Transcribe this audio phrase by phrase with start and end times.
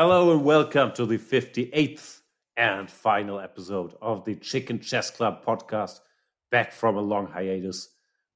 [0.00, 2.20] Hello and welcome to the 58th
[2.56, 5.98] and final episode of the Chicken Chess Club podcast,
[6.52, 7.88] back from a long hiatus.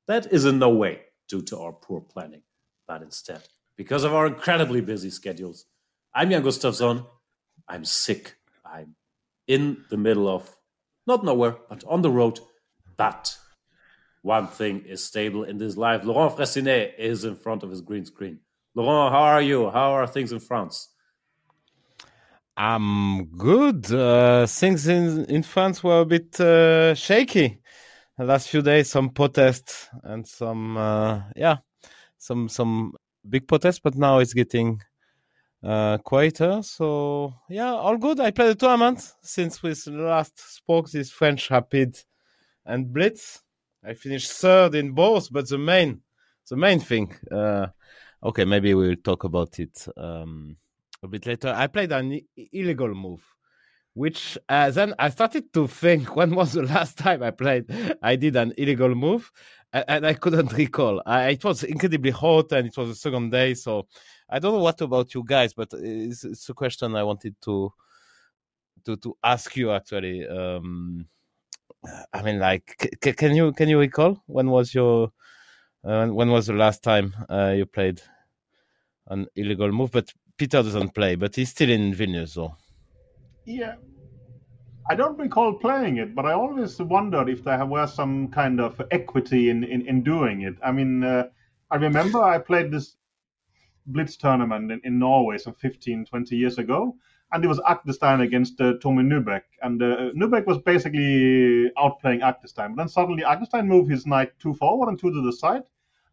[0.08, 2.42] That is in no way due to our poor planning,
[2.88, 3.42] but instead
[3.76, 5.66] because of our incredibly busy schedules.
[6.12, 7.06] I'm Jan Gustafsson.
[7.68, 8.34] I'm sick.
[8.64, 8.96] I'm
[9.46, 10.56] in the middle of
[11.06, 12.40] not nowhere, but on the road.
[12.96, 13.38] But
[14.22, 16.02] one thing is stable in this life.
[16.02, 18.40] Laurent Fressinet is in front of his green screen.
[18.74, 19.70] Laurent, how are you?
[19.70, 20.88] How are things in France?
[22.56, 23.90] I'm good.
[23.90, 27.60] Uh, things in, in France were a bit uh, shaky
[28.18, 28.90] the last few days.
[28.90, 31.58] Some protests and some, uh, yeah,
[32.18, 32.94] some some
[33.28, 33.80] big protests.
[33.80, 34.82] But now it's getting
[35.62, 36.62] uh, quieter.
[36.62, 38.20] So yeah, all good.
[38.20, 40.90] I played a tournament since we last spoke.
[40.90, 41.98] This French Rapid
[42.66, 43.42] and Blitz.
[43.84, 46.02] I finished third in both, but the main,
[46.48, 47.16] the main thing.
[47.30, 47.66] Uh,
[48.22, 49.86] okay, maybe we'll talk about it.
[49.96, 50.56] Um,
[51.02, 51.52] a bit later.
[51.56, 52.20] I played an
[52.52, 53.22] illegal move,
[53.94, 57.66] which uh, then I started to think when was the last time I played?
[58.02, 59.30] I did an illegal move,
[59.72, 61.02] and, and I couldn't recall.
[61.06, 63.86] I, it was incredibly hot, and it was the second day, so
[64.28, 67.72] I don't know what about you guys, but it's, it's a question I wanted to
[68.84, 70.26] to to ask you actually.
[70.26, 71.06] Um,
[72.12, 75.12] I mean, like, c- can you can you recall when was your
[75.84, 78.00] uh, when was the last time uh, you played
[79.08, 79.90] an illegal move?
[79.90, 82.56] But Peter doesn't play, but he's still in Vilnius, though.
[83.44, 83.74] Yeah,
[84.90, 88.80] I don't recall playing it, but I always wondered if there were some kind of
[88.90, 90.54] equity in in, in doing it.
[90.62, 91.28] I mean, uh,
[91.70, 92.96] I remember I played this
[93.86, 96.96] Blitz tournament in, in, Norway some 15, 20 years ago,
[97.32, 102.74] and it was Agdestein against uh, Tomi Nybäck, and uh, Nybäck was basically outplaying Agdestein.
[102.74, 105.62] But then suddenly Agdestein moved his knight two forward and two to the side,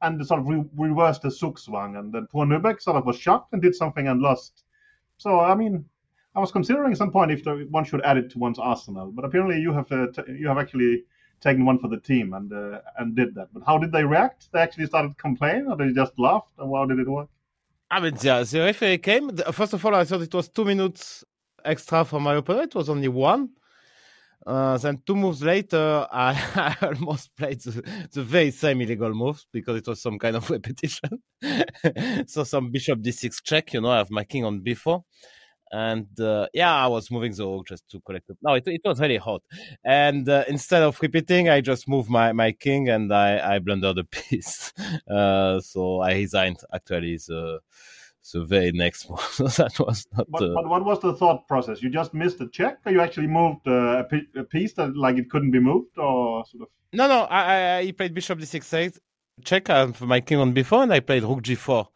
[0.02, 2.00] and sort of re- reversed the Zugzwang.
[2.00, 2.45] And then poor
[2.80, 4.64] sort of was shocked and did something and lost.
[5.17, 5.86] So, I mean,
[6.36, 9.11] I was considering at some point if the, one should add it to one's arsenal,
[9.11, 11.03] but apparently you have uh, t- you have actually
[11.42, 13.49] taken one for the team and uh, and did that.
[13.54, 14.49] But how did they react?
[14.52, 16.54] They actually started complaining, or they just laughed?
[16.60, 17.30] And how did it work?
[17.92, 19.36] I mean, the, the referee came.
[19.52, 21.23] First of all, I thought it was two minutes
[21.66, 22.71] extra for my opponent.
[22.71, 23.49] It was only one.
[24.45, 29.45] Uh, then two moves later, I, I almost played the, the, very same illegal moves
[29.52, 31.22] because it was some kind of repetition.
[32.27, 35.04] so some bishop d6 check, you know, I have my king on b4.
[35.72, 38.38] And uh, yeah, I was moving the rook just to collect it.
[38.42, 39.44] No, it, it was very hot.
[39.83, 43.99] And uh, instead of repeating, I just moved my, my king and I, I blundered
[43.99, 44.73] a piece.
[45.08, 47.60] Uh, so I resigned actually the
[48.32, 49.20] the very next one.
[49.38, 50.28] that was not.
[50.30, 51.82] But, but, what was the thought process?
[51.82, 54.04] You just missed a check, or you actually moved uh,
[54.36, 56.67] a, piece that like it couldn't be moved, or sort of?
[56.94, 57.22] No, no.
[57.23, 58.98] I, I played bishop d6
[59.44, 61.88] check uh, for my king on b4, and I played rook g4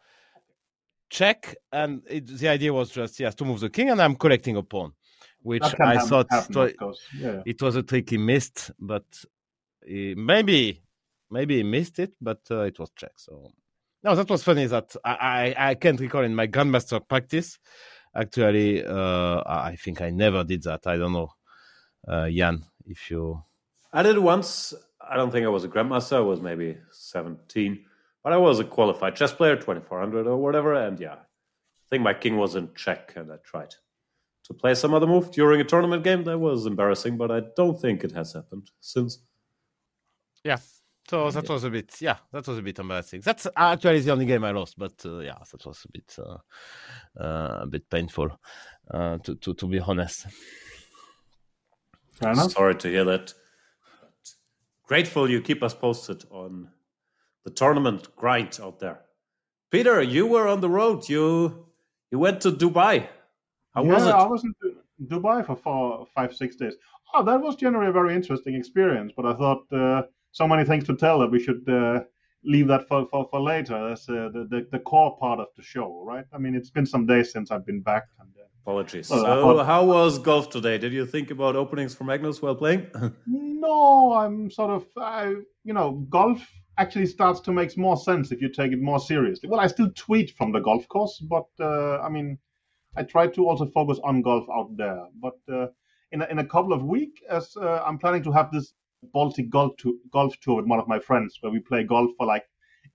[1.10, 4.56] check, and it, the idea was just yes to move the king, and I'm collecting
[4.56, 4.92] a pawn,
[5.42, 7.42] which I happen, thought happen, yeah.
[7.46, 9.04] it was a trick he missed, but
[9.86, 10.82] he, maybe
[11.30, 13.12] maybe he missed it, but uh, it was check.
[13.16, 13.50] So
[14.04, 14.66] no, that was funny.
[14.66, 17.58] That I, I, I can't recall in my grandmaster practice.
[18.14, 20.86] Actually, uh, I think I never did that.
[20.86, 21.32] I don't know,
[22.06, 23.42] uh, Jan, if you.
[23.92, 24.74] I did once.
[25.00, 26.18] I don't think I was a grandmaster.
[26.18, 27.86] I was maybe seventeen,
[28.22, 30.74] but I was a qualified chess player, twenty four hundred or whatever.
[30.74, 33.74] And yeah, I think my king was in check, and I tried
[34.44, 36.24] to play some other move during a tournament game.
[36.24, 39.18] That was embarrassing, but I don't think it has happened since.
[40.44, 40.58] Yeah,
[41.08, 43.20] so that was a bit, yeah, that was a bit embarrassing.
[43.24, 46.38] That's actually the only game I lost, but uh, yeah, that was a bit, uh,
[47.22, 48.38] uh, a bit painful,
[48.90, 50.26] uh, to, to to be honest.
[52.48, 53.34] Sorry to hear that.
[54.00, 54.30] But
[54.86, 56.68] grateful you keep us posted on
[57.44, 59.00] the tournament grind out there.
[59.70, 61.08] Peter, you were on the road.
[61.08, 61.66] You
[62.10, 63.08] you went to Dubai.
[63.74, 64.14] How yeah, was it?
[64.14, 64.54] I was in
[65.06, 66.74] Dubai for four, five, six days.
[67.12, 69.12] Oh, that was generally a very interesting experience.
[69.16, 70.02] But I thought uh,
[70.34, 72.00] so many things to tell that we should uh,
[72.44, 73.88] leave that for, for, for later.
[73.88, 76.24] That's uh, the, the, the core part of the show, right?
[76.32, 78.04] I mean, it's been some days since I've been back.
[78.18, 79.10] And, uh, Apologies.
[79.10, 80.76] Well, so, thought, how was golf today?
[80.76, 82.90] Did you think about openings for Magnus while playing?
[83.26, 86.44] no, I'm sort of, I, you know, golf
[86.78, 89.48] actually starts to make more sense if you take it more seriously.
[89.48, 92.38] Well, I still tweet from the golf course, but uh, I mean,
[92.96, 95.04] I try to also focus on golf out there.
[95.22, 95.66] But uh,
[96.10, 98.72] in a, in a couple of weeks, as uh, I'm planning to have this
[99.12, 102.26] Baltic golf, to, golf tour with one of my friends where we play golf for
[102.26, 102.44] like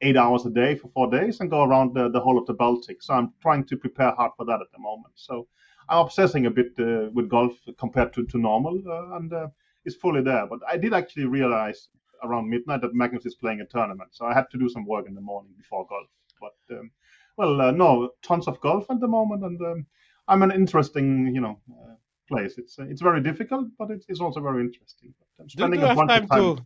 [0.02, 2.54] eight hours a day for four days and go around the, the whole of the
[2.54, 3.02] Baltic.
[3.02, 5.14] So I'm trying to prepare hard for that at the moment.
[5.16, 5.48] So
[5.90, 9.48] I'm obsessing a bit uh, with golf compared to, to normal, uh, and uh,
[9.86, 10.46] it's fully there.
[10.48, 11.90] But I did actually realize
[12.24, 15.08] around midnight that Magnus is playing a tournament, so I had to do some work
[15.08, 16.08] in the morning before golf.
[16.40, 16.92] But um,
[17.38, 19.86] well, uh, no, tons of golf at the moment, and um,
[20.28, 21.96] I'm an interesting, you know, uh,
[22.32, 22.54] place.
[22.58, 25.14] It's uh, it's very difficult, but it's, it's also very interesting.
[25.56, 26.28] Do, you have time time.
[26.28, 26.66] to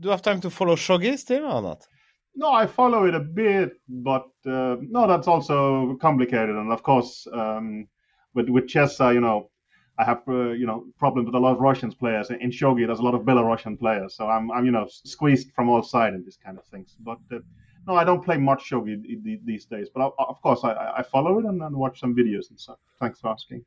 [0.00, 1.86] do you have time to follow shogi still or not?
[2.34, 6.54] No, I follow it a bit, but uh, no, that's also complicated.
[6.54, 7.88] And of course, um,
[8.34, 9.50] with with chess, uh, you know,
[9.98, 12.30] I have uh, you know problems with a lot of Russian players.
[12.30, 15.68] In shogi, there's a lot of Belarusian players, so I'm I'm you know squeezed from
[15.70, 16.96] all sides in these kind of things.
[17.00, 17.38] But uh,
[17.86, 19.88] no, I don't play much shogi th- th- these days.
[19.92, 22.78] But I, of course, I, I follow it and, and watch some videos and stuff.
[23.00, 23.64] Thanks for asking.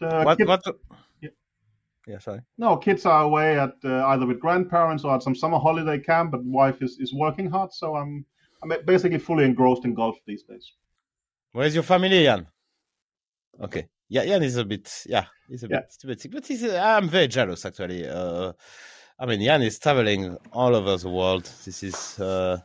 [0.00, 0.62] But uh, what kid- what?
[1.20, 1.30] Yeah.
[2.06, 2.40] Yeah, sorry.
[2.58, 6.32] no, kids are away at uh, either with grandparents or at some summer holiday camp,
[6.32, 8.24] but wife is, is working hard, so I'm
[8.62, 10.72] I'm basically fully engrossed in golf these days.
[11.52, 12.46] Where's your family, Jan?
[13.60, 13.86] Okay.
[14.08, 15.80] Yeah, Jan is a bit, yeah, he's a Yeah.
[15.80, 18.06] bit, a bit sick, but he's, uh, I'm very jealous actually.
[18.08, 18.52] Uh,
[19.18, 21.44] I mean, Jan is traveling all over the world.
[21.64, 22.58] This is, uh,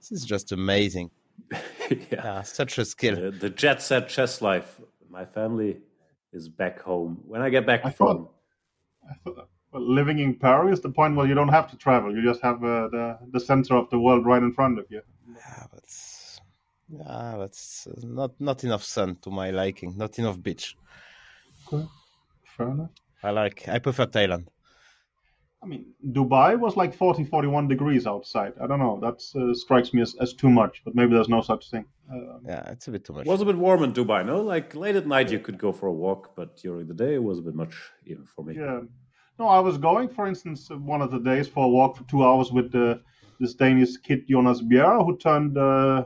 [0.00, 1.10] this is just amazing.
[1.90, 1.96] yeah.
[2.10, 3.14] Yeah, such a skill.
[3.16, 4.80] The, the jet set chess life.
[5.10, 5.78] My family
[6.36, 7.12] is back home.
[7.26, 8.34] When I get back I from, thought-
[9.10, 12.14] I thought, well, living in Paris, is the point where you don't have to travel,
[12.14, 15.02] you just have uh, the the center of the world right in front of you.
[15.40, 15.84] Yeah, but,
[16.88, 19.90] yeah, that's uh, not not enough sun to my liking.
[19.96, 20.76] Not enough beach.
[22.56, 22.90] Fair enough.
[23.22, 23.58] I like.
[23.68, 24.46] I prefer Thailand.
[25.62, 25.86] I mean,
[26.18, 28.52] Dubai was like 40, 41 degrees outside.
[28.62, 29.00] I don't know.
[29.00, 31.84] That uh, strikes me as, as too much, but maybe there's no such thing.
[32.12, 33.26] Uh, Yeah, it's a bit too much.
[33.26, 34.40] it was a bit warm in Dubai, no?
[34.42, 37.22] Like late at night, you could go for a walk, but during the day, it
[37.22, 37.74] was a bit much
[38.06, 38.54] even for me.
[38.56, 38.80] Yeah.
[39.38, 42.04] No, I was going, for instance, uh, one of the days for a walk for
[42.04, 42.96] two hours with uh,
[43.38, 46.04] this Danish kid Jonas Bjerre, who turned uh,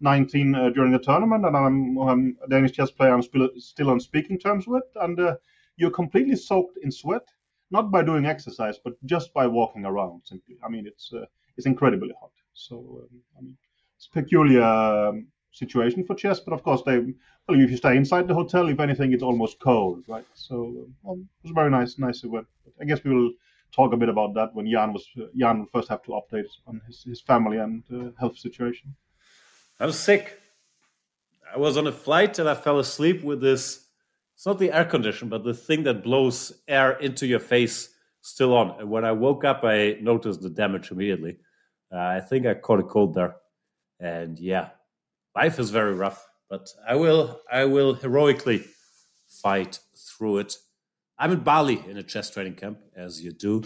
[0.00, 3.12] 19 uh, during the tournament, and I'm, I'm a Danish chess player.
[3.12, 5.36] I'm still still on speaking terms with, and uh,
[5.76, 7.26] you're completely soaked in sweat,
[7.70, 10.22] not by doing exercise, but just by walking around.
[10.24, 11.26] Simply, I mean, it's uh,
[11.58, 12.32] it's incredibly hot.
[12.54, 13.56] So, um, I mean,
[13.96, 18.28] it's peculiar um, situation for chess, but of course they well, if you stay inside
[18.28, 20.26] the hotel, if anything, it's almost cold, right?
[20.34, 22.46] So um, it was very nice, nice event.
[22.80, 23.32] I guess we will
[23.72, 26.48] talk a bit about that when Jan was uh, Jan will first have to update
[26.66, 28.94] on his, his family and uh, health situation.
[29.78, 30.38] I was sick.
[31.52, 33.86] I was on a flight and I fell asleep with this.
[34.36, 38.56] It's not the air condition, but the thing that blows air into your face still
[38.56, 38.78] on.
[38.78, 41.38] And when I woke up, I noticed the damage immediately.
[41.92, 43.36] Uh, I think I caught a cold there.
[43.98, 44.70] And yeah,
[45.42, 48.64] life is very rough, but I will, I will heroically
[49.42, 50.56] fight through it.
[51.18, 53.62] I'm in Bali in a chess training camp, as you do.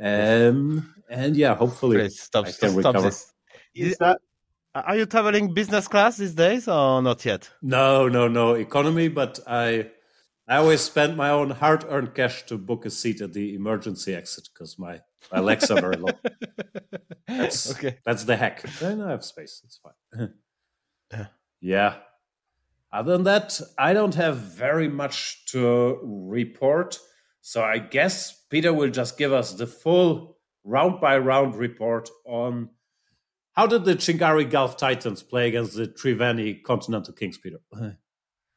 [0.00, 3.00] Um, and yeah, hopefully Please stop, I can stop recover.
[3.02, 3.32] this.
[3.74, 4.20] Is that
[4.74, 7.50] Are you traveling business class these days or not yet?
[7.62, 9.90] No, no, no economy, but I
[10.48, 14.48] I always spend my own hard-earned cash to book a seat at the emergency exit
[14.52, 15.00] because my,
[15.30, 16.14] my legs are very long.
[17.28, 17.98] That's, okay.
[18.06, 18.62] that's the hack.
[18.80, 19.60] Then I have space.
[19.64, 20.30] It's fine.
[21.60, 21.96] Yeah.
[22.92, 26.98] Other than that, I don't have very much to report.
[27.40, 32.70] So I guess Peter will just give us the full round by round report on
[33.52, 37.58] how did the Chingari Gulf Titans play against the Triveni Continental Kings, Peter?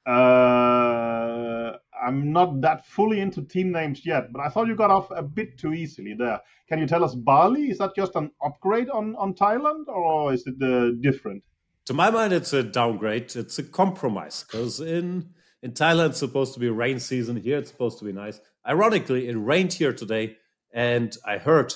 [0.06, 5.10] uh, I'm not that fully into team names yet, but I thought you got off
[5.12, 6.40] a bit too easily there.
[6.70, 7.72] Can you tell us Bali?
[7.72, 11.44] Is that just an upgrade on, on Thailand, or is it uh, different?
[11.92, 13.36] To my mind, it's a downgrade.
[13.36, 17.36] It's a compromise because in in Thailand, it's supposed to be rain season.
[17.36, 18.40] Here, it's supposed to be nice.
[18.66, 20.38] Ironically, it rained here today,
[20.72, 21.74] and I heard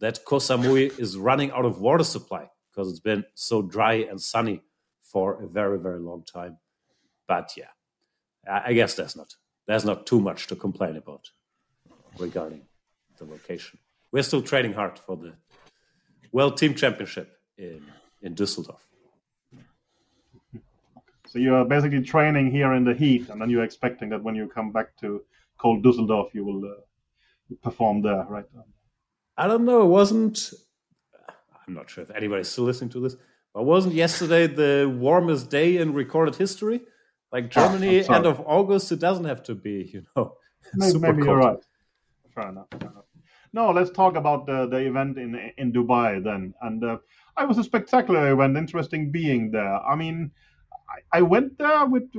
[0.00, 4.20] that Koh Samui is running out of water supply because it's been so dry and
[4.20, 4.60] sunny
[5.02, 6.58] for a very, very long time.
[7.26, 7.72] But yeah,
[8.46, 9.34] I guess there's not
[9.66, 11.30] there's not too much to complain about
[12.18, 12.66] regarding
[13.16, 13.78] the location.
[14.12, 15.32] We're still training hard for the
[16.32, 17.82] World Team Championship in
[18.20, 18.93] in Düsseldorf.
[21.34, 24.46] So you're basically training here in the heat, and then you're expecting that when you
[24.46, 25.20] come back to
[25.58, 28.44] cold Dusseldorf, you will uh, perform there, right?
[29.36, 29.82] I don't know.
[29.82, 30.52] It wasn't.
[31.66, 33.16] I'm not sure if anybody's still listening to this,
[33.52, 36.82] but wasn't yesterday the warmest day in recorded history?
[37.32, 38.92] Like Germany, I'm end of August.
[38.92, 40.36] It doesn't have to be, you know,
[40.74, 41.58] Maybe, maybe you're right.
[42.32, 42.68] Fair enough.
[42.78, 43.06] Fair enough.
[43.52, 46.54] No, let's talk about the, the event in in Dubai then.
[46.62, 46.98] And uh,
[47.36, 49.80] I was a spectacular event, interesting being there.
[49.80, 50.30] I mean,
[51.12, 52.10] I, went there with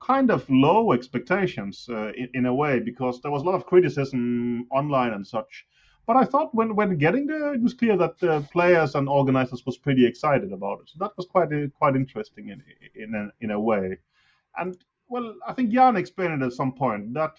[0.00, 3.66] kind of low expectations uh, in, in a way because there was a lot of
[3.66, 5.66] criticism online and such.
[6.06, 9.64] But I thought when, when getting there, it was clear that the players and organizers
[9.64, 10.88] was pretty excited about it.
[10.88, 12.62] So that was quite a, quite interesting in
[12.94, 13.98] in a, in a way.
[14.56, 14.76] And
[15.08, 17.34] well, I think Jan explained it at some point that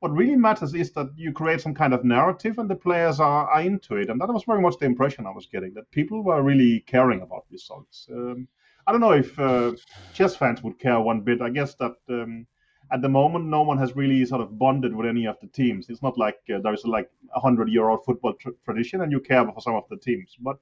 [0.00, 3.48] what really matters is that you create some kind of narrative and the players are,
[3.48, 4.10] are into it.
[4.10, 7.22] And that was very much the impression I was getting that people were really caring
[7.22, 8.06] about results.
[8.10, 8.48] Um,
[8.86, 9.72] I don't know if uh,
[10.12, 11.42] chess fans would care one bit.
[11.42, 12.46] I guess that um,
[12.92, 15.88] at the moment, no one has really sort of bonded with any of the teams.
[15.88, 19.20] It's not like uh, there's like a hundred year old football tr- tradition and you
[19.20, 20.36] care for some of the teams.
[20.38, 20.58] But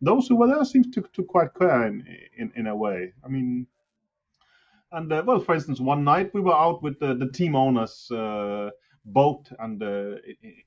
[0.00, 2.04] those who were there seem to, to quite care in,
[2.36, 3.12] in, in a way.
[3.24, 3.66] I mean,
[4.90, 8.10] and uh, well, for instance, one night we were out with the, the team owners'
[8.10, 8.70] uh,
[9.04, 10.16] boat and uh,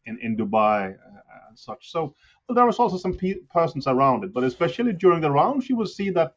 [0.06, 1.91] in, in Dubai uh, and such.
[1.91, 2.15] So
[2.48, 5.75] well, there was also some pe- persons around it, but especially during the rounds, you
[5.75, 6.36] will see that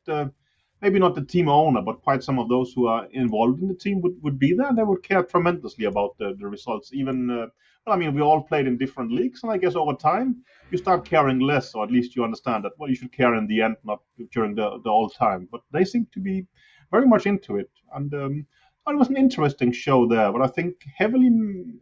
[0.84, 3.74] maybe not the team owner, but quite some of those who are involved in the
[3.74, 4.68] team would, would be there.
[4.68, 6.92] And they would care tremendously about the, the results.
[6.92, 7.46] Even, uh,
[7.86, 10.76] well, I mean, we all played in different leagues, and I guess over time you
[10.76, 13.62] start caring less, or at least you understand that, well, you should care in the
[13.62, 14.00] end, not
[14.30, 15.48] during the, the whole time.
[15.50, 16.46] But they seem to be
[16.90, 17.70] very much into it.
[17.94, 18.46] And um,
[18.86, 21.30] it was an interesting show there, but I think heavily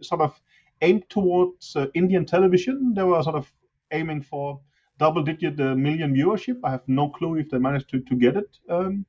[0.00, 0.40] sort of
[0.80, 2.94] aimed towards uh, Indian television.
[2.94, 3.52] They were sort of
[3.90, 4.60] aiming for
[4.98, 6.58] double digit uh, million viewership.
[6.64, 8.58] I have no clue if they managed to, to get it.
[8.68, 9.06] Um,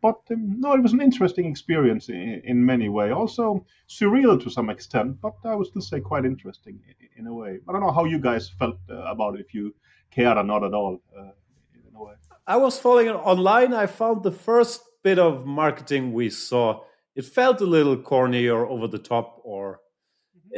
[0.00, 3.12] but um, no, it was an interesting experience in, in, many ways.
[3.12, 7.34] Also surreal to some extent, but I would still say quite interesting in, in a
[7.34, 7.60] way.
[7.68, 9.74] I don't know how you guys felt uh, about it, if you
[10.10, 11.00] cared or not at all.
[11.16, 11.30] Uh,
[11.74, 12.14] in a way.
[12.46, 13.72] I was following it online.
[13.72, 16.82] I found the first bit of marketing we saw.
[17.14, 19.81] It felt a little corny or over the top or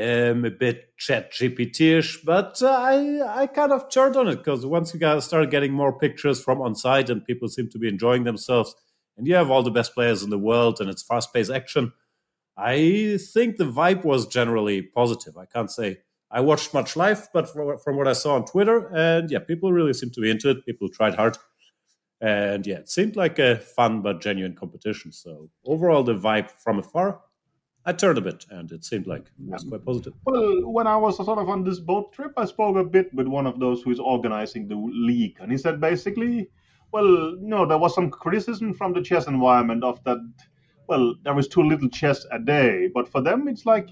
[0.00, 4.66] um, a bit chat GPT-ish, but uh, I I kind of turned on it because
[4.66, 7.88] once you guys started getting more pictures from on site and people seem to be
[7.88, 8.74] enjoying themselves,
[9.16, 11.92] and you have all the best players in the world and it's fast-paced action,
[12.56, 15.36] I think the vibe was generally positive.
[15.36, 15.98] I can't say
[16.30, 19.72] I watched much live, but from, from what I saw on Twitter, and yeah, people
[19.72, 20.66] really seem to be into it.
[20.66, 21.38] People tried hard.
[22.20, 25.12] And yeah, it seemed like a fun but genuine competition.
[25.12, 27.20] So overall, the vibe from afar
[27.86, 30.14] I turned a bit, and it seemed like it was quite positive.
[30.24, 33.26] Well, when I was sort of on this boat trip, I spoke a bit with
[33.26, 36.48] one of those who is organizing the league, and he said basically,
[36.92, 40.18] well, no, there was some criticism from the chess environment of that.
[40.86, 43.88] Well, there was too little chess a day, but for them, it's like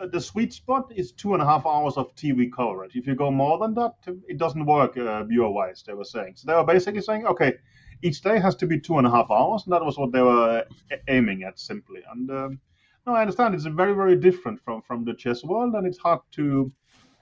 [0.00, 2.96] uh, the sweet spot is two and a half hours of TV coverage.
[2.96, 3.94] If you go more than that,
[4.28, 5.84] it doesn't work uh, viewer-wise.
[5.86, 6.34] They were saying.
[6.36, 7.54] So they were basically saying, okay,
[8.02, 10.22] each day has to be two and a half hours, and that was what they
[10.22, 10.64] were
[11.08, 12.02] aiming at simply.
[12.12, 12.60] And um,
[13.08, 16.20] no, I understand it's very, very different from from the chess world, and it's hard
[16.32, 16.70] to,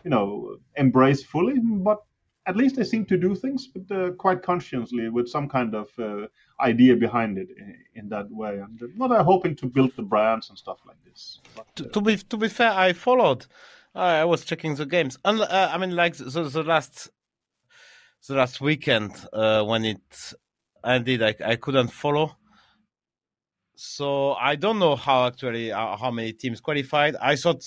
[0.05, 1.59] you know, embrace fully.
[1.61, 1.99] But
[2.47, 5.88] at least they seem to do things, but uh, quite consciously with some kind of
[5.99, 6.26] uh,
[6.61, 10.49] idea behind it in, in, that way, and not uh, hoping to build the brands
[10.49, 11.40] and stuff like this.
[11.55, 13.47] But, to, to, be to be fair, I followed.
[13.95, 17.11] I was checking the games, and uh, I mean, like the, the last
[18.28, 20.35] the last weekend uh, when it
[20.85, 22.37] ended, I, I couldn't follow
[23.76, 27.14] so I don't know how actually uh, how many teams qualified.
[27.21, 27.64] I thought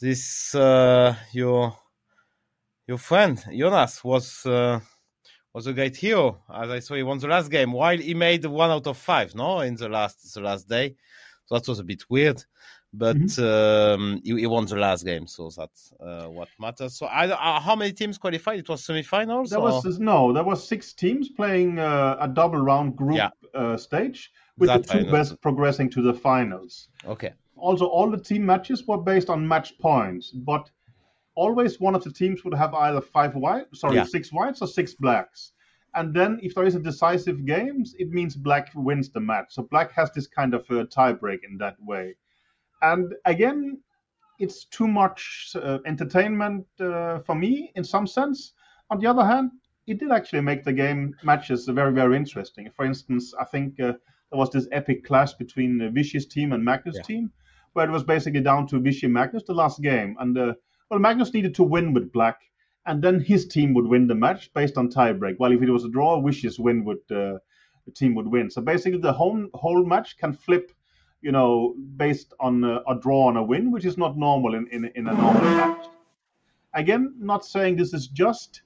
[0.00, 1.76] this uh, your
[2.86, 4.80] your friend Jonas was uh,
[5.54, 6.42] was a great hero.
[6.52, 9.34] As I saw, he won the last game while he made one out of five.
[9.36, 10.96] No, in the last the last day,
[11.46, 12.44] so that was a bit weird.
[12.96, 14.02] But mm-hmm.
[14.02, 16.96] um, he, he, won the last game, so that's uh, what matters.
[16.96, 18.60] So, I, uh, how many teams qualified?
[18.60, 19.48] It was semifinals.
[19.48, 19.82] There or?
[19.82, 23.76] was no, there was six teams playing uh, a double round group yeah.
[23.76, 26.88] stage with that the two best progressing to the finals.
[27.06, 27.32] Okay.
[27.56, 30.70] Also, all the team matches were based on match points, but
[31.34, 34.04] always one of the teams would have either five white, sorry, yeah.
[34.04, 35.52] six whites or six blacks.
[35.96, 39.54] And then, if there is a decisive game, it means black wins the match.
[39.54, 42.16] So black has this kind of a tiebreak in that way.
[42.82, 43.78] And again,
[44.40, 48.52] it's too much uh, entertainment uh, for me in some sense.
[48.90, 49.52] On the other hand,
[49.86, 52.68] it did actually make the game matches very, very interesting.
[52.74, 53.92] For instance, I think uh,
[54.34, 57.02] there was this epic clash between uh, Vishy's team and Magnus' yeah.
[57.02, 57.30] team,
[57.74, 60.16] where it was basically down to Vishy Magnus the last game.
[60.18, 60.54] And uh,
[60.90, 62.40] well, Magnus needed to win with black,
[62.84, 65.34] and then his team would win the match based on tiebreak.
[65.38, 67.38] While if it was a draw, Vishy's win would uh,
[67.86, 68.50] the team would win.
[68.50, 70.72] So basically, the whole whole match can flip,
[71.22, 74.66] you know, based on a, a draw and a win, which is not normal in,
[74.72, 75.86] in, in a normal match.
[76.74, 78.62] Again, not saying this is just,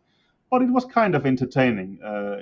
[0.51, 2.37] but it was kind of entertaining uh,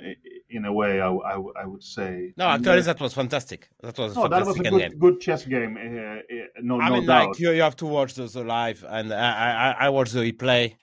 [0.49, 1.01] in a way.
[1.01, 2.33] I, I, I, would say.
[2.37, 3.69] No, actually, that was fantastic.
[3.81, 4.97] That was no, that was a good, game.
[4.97, 5.77] good chess game.
[5.77, 7.29] Uh, uh, no, I no mean, doubt.
[7.29, 10.31] like you, you have to watch the, the live, and I, I, I watched the
[10.31, 10.75] replay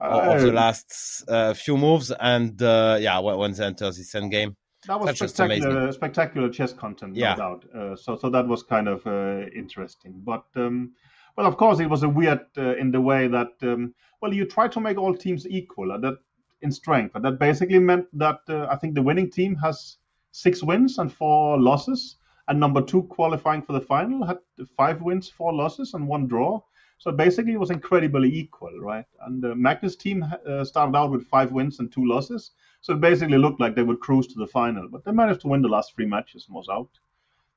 [0.00, 4.56] of the last uh, few moves, and uh, yeah, when they enter this end game.
[4.88, 7.36] That was spectacular, spectacular chess content, no yeah.
[7.36, 7.64] doubt.
[7.72, 9.06] Uh, so, so that was kind of
[9.54, 10.14] interesting.
[10.24, 10.92] But um,
[11.36, 14.68] well, of course, it was a weird in the way that um, well, you try
[14.68, 16.18] to make all teams equal, that
[16.62, 17.14] in strength.
[17.14, 19.98] And that basically meant that uh, I think the winning team has
[20.32, 22.16] six wins and four losses.
[22.48, 24.38] And number two qualifying for the final had
[24.76, 26.60] five wins, four losses, and one draw.
[26.98, 29.04] So basically, it was incredibly equal, right?
[29.26, 33.00] And uh, Magnus' team uh, started out with five wins and two losses, so it
[33.00, 34.88] basically looked like they would cruise to the final.
[34.88, 36.90] But they managed to win the last three matches and was out.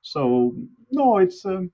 [0.01, 0.55] So
[0.91, 1.71] no, it's um,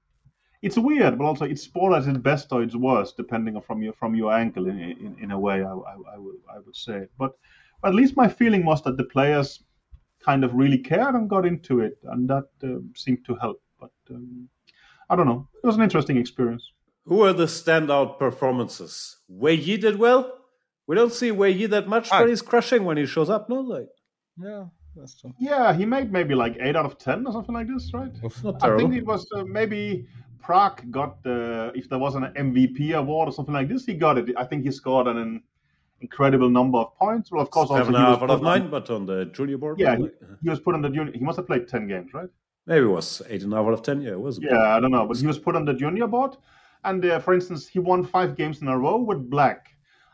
[0.61, 3.81] it's weird, but also it's sport at its best or its worst, depending on from
[3.81, 4.67] your from your angle.
[4.67, 7.07] In in, in a way, I, I, I would I would say.
[7.17, 7.33] But
[7.83, 9.63] at least my feeling was that the players
[10.23, 13.61] kind of really cared and got into it, and that uh, seemed to help.
[13.79, 14.49] But um,
[15.09, 15.47] I don't know.
[15.63, 16.71] It was an interesting experience.
[17.05, 19.17] Who are the standout performances?
[19.27, 20.31] Wei Yi did well.
[20.85, 23.49] We don't see Wei Yi that much, but he's crushing when he shows up.
[23.49, 23.87] No, like
[24.37, 24.65] yeah,
[24.95, 25.33] that's true.
[25.39, 28.11] Yeah, he made maybe like eight out of ten or something like this, right?
[28.21, 30.05] It's not I think it was uh, maybe
[30.41, 34.17] Pragg got the if there was an MVP award or something like this, he got
[34.17, 34.29] it.
[34.37, 35.43] I think he scored an, an
[36.01, 37.31] incredible number of points.
[37.31, 39.25] Well, of course, Seven also he was out of put on- nine, but on the
[39.25, 41.11] junior board, Yeah, like, He was put on the junior.
[41.13, 42.29] He must have played ten games, right?
[42.67, 44.01] maybe it was eight and a half out of ten.
[44.01, 44.39] Yeah, it was.
[44.41, 46.37] Yeah, I don't know, but he was put on the junior board,
[46.83, 49.67] and uh, for instance, he won five games in a row with black.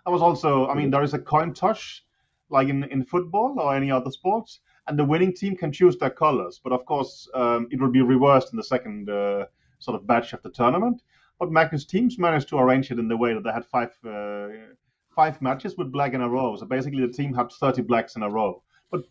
[0.05, 2.01] I was also, I mean, there is a coin toss,
[2.49, 6.09] like in in football or any other sports, and the winning team can choose their
[6.09, 6.61] colors.
[6.63, 9.45] But of course, um, it will be reversed in the second uh,
[9.79, 11.01] sort of batch of the tournament.
[11.39, 14.47] But Magnus teams managed to arrange it in the way that they had five uh,
[15.15, 16.55] five matches with black in a row.
[16.55, 18.61] So basically, the team had 30 blacks in a row.
[18.91, 19.05] But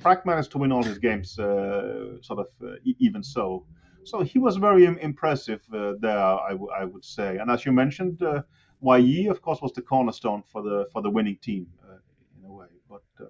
[0.00, 3.64] Frank managed to win all his games, uh, sort of uh, even so.
[4.04, 7.36] So he was very impressive uh, there, I, w- I would say.
[7.36, 8.42] And as you mentioned, uh,
[8.82, 11.98] Yi, of course, was the cornerstone for the for the winning team uh,
[12.38, 12.66] in a way.
[12.88, 13.26] But um,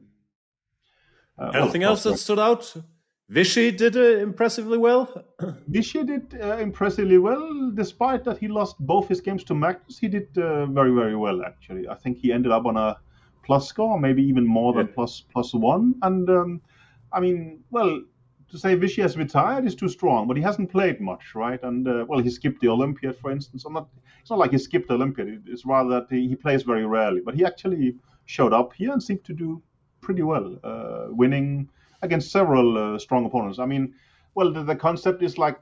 [1.39, 2.75] uh, well, Anything else that stood out?
[3.31, 5.25] Vishy did uh, impressively well.
[5.71, 9.99] Vishy did uh, impressively well, despite that he lost both his games to Magnus.
[9.99, 11.87] He did uh, very, very well, actually.
[11.89, 12.99] I think he ended up on a
[13.45, 14.95] plus score, maybe even more than Yeah.
[14.95, 15.95] plus plus one.
[16.03, 16.61] And um,
[17.13, 18.03] I mean, well,
[18.49, 21.63] to say Vishy has retired is too strong, but he hasn't played much, right?
[21.63, 23.65] And uh, well, he skipped the Olympiad, for instance.
[23.65, 23.89] I'm not,
[24.21, 25.45] it's not like he skipped the Olympiad.
[25.47, 27.95] It's rather that he, he plays very rarely, but he actually
[28.27, 29.63] showed up here and seemed to do
[30.01, 31.69] pretty well, uh, winning
[32.02, 33.59] against several uh, strong opponents.
[33.59, 33.95] I mean,
[34.35, 35.59] well, the, the concept is like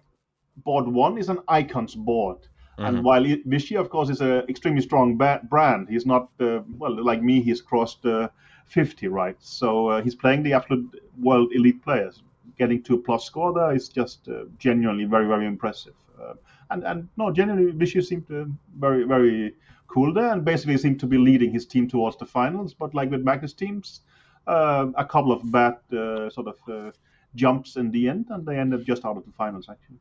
[0.65, 2.39] board one is an icons board.
[2.81, 7.05] And while Vishy, of course, is an extremely strong ba- brand, he's not, uh, well,
[7.05, 8.29] like me, he's crossed uh,
[8.67, 9.37] 50, right?
[9.41, 10.89] So uh, he's playing the absolute
[11.21, 12.23] world elite players.
[12.57, 15.95] Getting to a plus score there is just uh, genuinely very, very impressive.
[16.21, 16.35] Uh,
[16.71, 18.45] and, and no, genuinely, Vishy seemed uh,
[18.79, 19.55] very, very
[19.89, 22.75] cool there and basically seemed to be leading his team towards the finals.
[22.75, 24.03] But like with Magnus teams,
[24.49, 26.91] a couple of bad uh, sort of uh,
[27.35, 29.99] jumps in the end, and they ended just out of the finals, actually.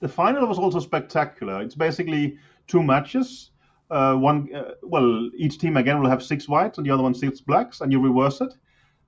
[0.00, 1.62] The final was also spectacular.
[1.62, 3.50] It's basically two matches.
[3.90, 7.14] Uh, one, uh, well, each team again will have six whites, and the other one
[7.14, 8.54] six blacks, and you reverse it.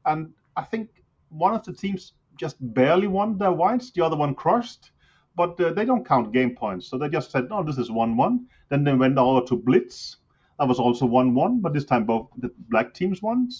[0.06, 0.90] And I think
[1.30, 4.92] one of the teams just barely won their whites, the other one crushed,
[5.36, 8.46] but uh, they don't count game points, so they just said, "No, this is one-one."
[8.68, 10.18] Then they went over to blitz.
[10.58, 13.50] That was also one-one, but this time both the black teams won.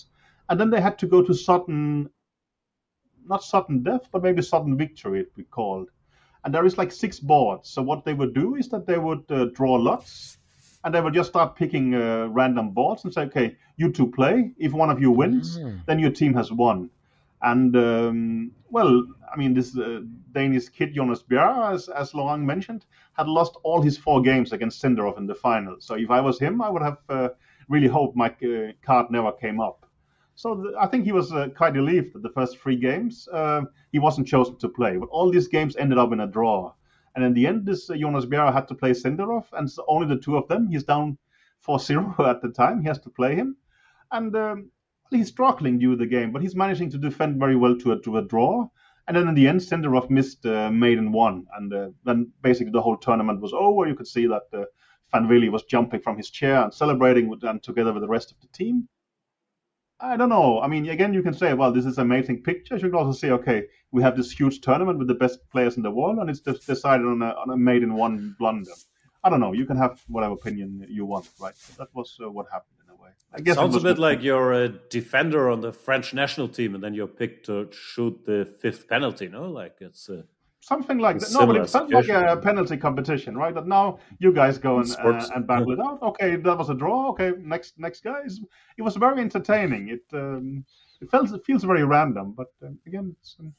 [0.48, 2.11] And then they had to go to sudden,
[3.26, 5.90] not sudden death, but maybe sudden victory, it be called
[6.44, 7.68] and there is like six boards.
[7.70, 10.38] So what they would do is that they would uh, draw lots,
[10.85, 14.52] and they would just start picking uh, random boards and say, "Okay, you two play.
[14.59, 16.90] If one of you wins, then your team has won."
[17.44, 20.00] And um, well, I mean, this uh,
[20.33, 24.83] Danish kid Jonas Bjerre, as as Laurent mentioned, had lost all his four games against
[24.83, 25.76] Sindarov in the final.
[25.78, 27.28] So if I was him, I would have uh,
[27.68, 29.87] really hoped my uh, card never came up.
[30.37, 33.98] So I think he was uh, quite relieved that the first three games uh, he
[33.98, 34.96] wasn't chosen to play.
[34.96, 36.72] But all these games ended up in a draw.
[37.14, 40.09] And in the end, this uh, Jonas Bjerre had to play Sindarov, and so only
[40.09, 40.66] the two of them.
[40.66, 41.18] He's down
[41.66, 42.80] 4-0 at the time.
[42.80, 43.57] He has to play him,
[44.11, 44.70] and um,
[45.14, 48.18] he's struggling to the game, but he's managing to defend very well to a, to
[48.18, 48.68] a draw.
[49.07, 52.72] And then in the end, Sindarov missed uh, mate in one, and uh, then basically
[52.72, 53.87] the whole tournament was over.
[53.87, 54.64] You could see that uh,
[55.12, 58.33] Van Willy was jumping from his chair and celebrating with, and together with the rest
[58.33, 58.88] of the team.
[60.00, 60.61] I don't know.
[60.61, 62.77] I mean, again, you can say, well, this is an amazing picture.
[62.77, 65.83] You can also say, okay, we have this huge tournament with the best players in
[65.83, 68.72] the world, and it's decided on a, on a mate in one blunder.
[69.22, 69.53] I don't know.
[69.53, 71.55] You can have whatever opinion you want, right?
[71.68, 72.73] But that was uh, what happened.
[73.36, 76.84] I guess Sounds a bit like you're a defender on the French national team, and
[76.84, 79.28] then you're picked to shoot the fifth penalty.
[79.28, 80.22] No, like it's uh,
[80.60, 81.32] something like a that.
[81.32, 83.52] No, but it felt like a penalty competition, right?
[83.52, 86.00] But now you guys go and, uh, and battle it out.
[86.02, 87.08] Okay, that was a draw.
[87.10, 88.40] Okay, next next guys.
[88.78, 89.88] It was very entertaining.
[89.88, 90.64] It um,
[91.00, 93.52] it feels it feels very random, but um, again, it's um,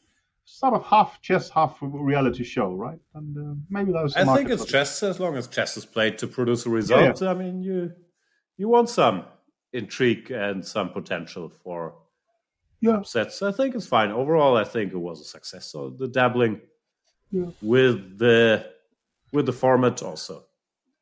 [0.46, 3.00] sort of half chess, half reality show, right?
[3.14, 4.16] And uh, maybe that was.
[4.16, 7.22] I think it's chess as long as chess is played to produce a result.
[7.22, 7.92] I mean, you
[8.58, 9.26] you want some
[9.76, 11.96] intrigue and some potential for
[12.82, 13.42] Yeah, upsets.
[13.42, 14.56] I think it's fine overall.
[14.58, 15.66] I think it was a success.
[15.72, 16.62] So the dabbling
[17.32, 17.50] Yeah.
[17.62, 18.66] with the
[19.34, 20.46] with the format also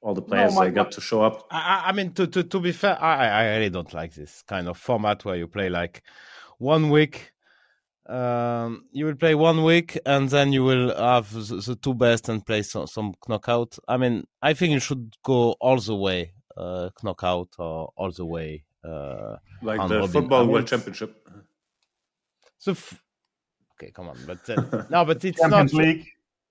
[0.02, 1.48] all the players No, my- they got to show up.
[1.52, 4.68] I, I mean, to, to to be fair, I I really don't like this kind
[4.68, 6.04] of format where you play like
[6.58, 7.32] one week.
[8.06, 12.28] Um, you will play one week and then you will have the, the two best
[12.28, 13.78] and play some, some knockout.
[13.88, 18.26] I mean, I think you should go all the way uh, knockout or all the
[18.26, 18.64] way.
[18.84, 20.12] Uh, Like the Robin.
[20.12, 21.28] football I mean, world championship.
[22.58, 23.02] so f-
[23.74, 25.84] okay, come on, but uh, no, but it's Champions not.
[25.84, 26.08] League.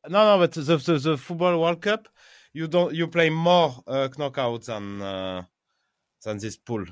[0.08, 2.08] No, no, but the, the the football World Cup,
[2.52, 5.42] you don't you play more uh, knockouts than uh,
[6.24, 6.84] than this pool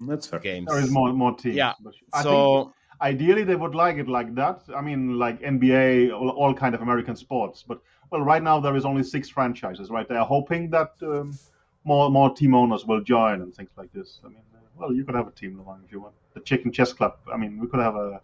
[0.00, 0.40] That's fair.
[0.40, 0.66] games.
[0.68, 1.56] There is more more teams.
[1.56, 1.74] Yeah.
[1.82, 4.62] But I think So ideally they would like it like that.
[4.74, 7.62] I mean, like NBA, all, all kind of American sports.
[7.66, 9.90] But well, right now there is only six franchises.
[9.90, 11.38] Right, they are hoping that um,
[11.86, 14.20] more more team owners will join and things like this.
[14.24, 16.14] I mean, uh, well, you could have a team along if you want.
[16.34, 17.14] The Chicken Chess Club.
[17.32, 18.20] I mean, we could have a,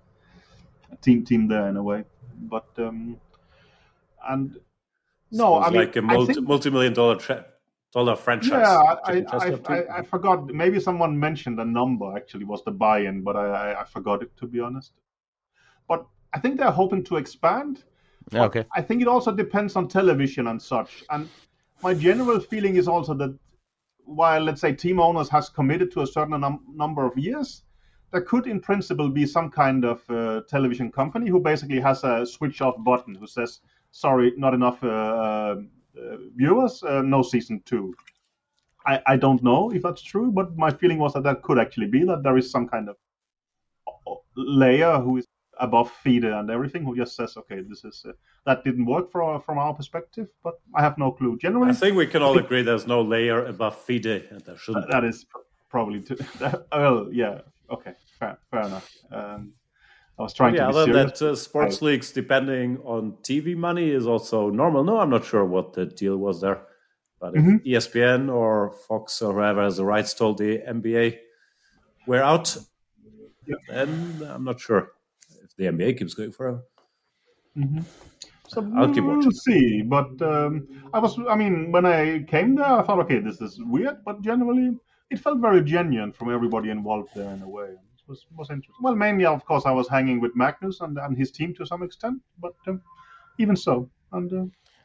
[0.90, 2.04] a team team there in a way.
[2.54, 3.16] But um,
[4.28, 4.58] and
[5.30, 7.46] no, Sounds I mean, like a I multi, think- multi-million dollar tra-
[7.92, 8.50] dollar franchise.
[8.50, 9.98] yeah, I, I, I.
[9.98, 10.46] I forgot.
[10.48, 12.16] Maybe someone mentioned a number.
[12.16, 14.92] Actually, was the buy-in, but I, I, I forgot it to be honest.
[15.88, 17.84] But I think they're hoping to expand.
[18.32, 18.64] yeah, okay.
[18.74, 21.04] I think it also depends on television and such.
[21.10, 21.28] And
[21.82, 23.36] my general feeling is also that
[24.14, 27.62] while let's say team owners has committed to a certain num- number of years,
[28.10, 32.26] there could in principle be some kind of uh, television company who basically has a
[32.26, 35.56] switch off button who says, "Sorry, not enough uh,
[35.98, 37.94] uh, viewers, uh, no season two.
[38.86, 41.86] I, I don't know if that's true, but my feeling was that that could actually
[41.86, 42.96] be that there is some kind of
[44.36, 45.26] layer who is
[45.62, 48.12] above FIDE and everything who just says, okay, this is uh,
[48.46, 51.38] that didn't work for from our perspective, but I have no clue.
[51.38, 54.90] Generally, I think we can all agree there's no layer above FIDE, and there shouldn't.
[54.90, 55.24] that is
[55.70, 56.18] probably too.
[56.72, 58.90] well, yeah, okay, fair, fair enough.
[59.10, 59.52] Um,
[60.18, 61.18] I was trying yeah, to be other than serious.
[61.20, 64.84] that, uh, sports leagues depending on TV money is also normal.
[64.84, 66.60] No, I'm not sure what the deal was there,
[67.20, 67.64] but if Mhm.
[67.64, 71.18] ESPN or Fox or whoever has the rights told the NBA
[72.06, 72.56] we're out,
[73.46, 73.56] Yeah.
[73.68, 74.92] then I'm not sure
[75.56, 76.62] the NBA keeps going forever.
[77.56, 77.84] Mhm.
[78.48, 79.32] So I'll keep we'll watching.
[79.32, 79.82] see.
[79.82, 83.58] But um, I was, I mean, when I came there, I thought, okay, this is
[83.64, 84.76] weird, but generally,
[85.10, 87.70] it felt very genuine from everybody involved there in a way.
[87.70, 88.82] It was was interesting.
[88.82, 91.82] Well, mainly, of course, I was hanging with Magnus and, and his team to some
[91.82, 92.82] extent, but um,
[93.38, 94.42] even so, and uh,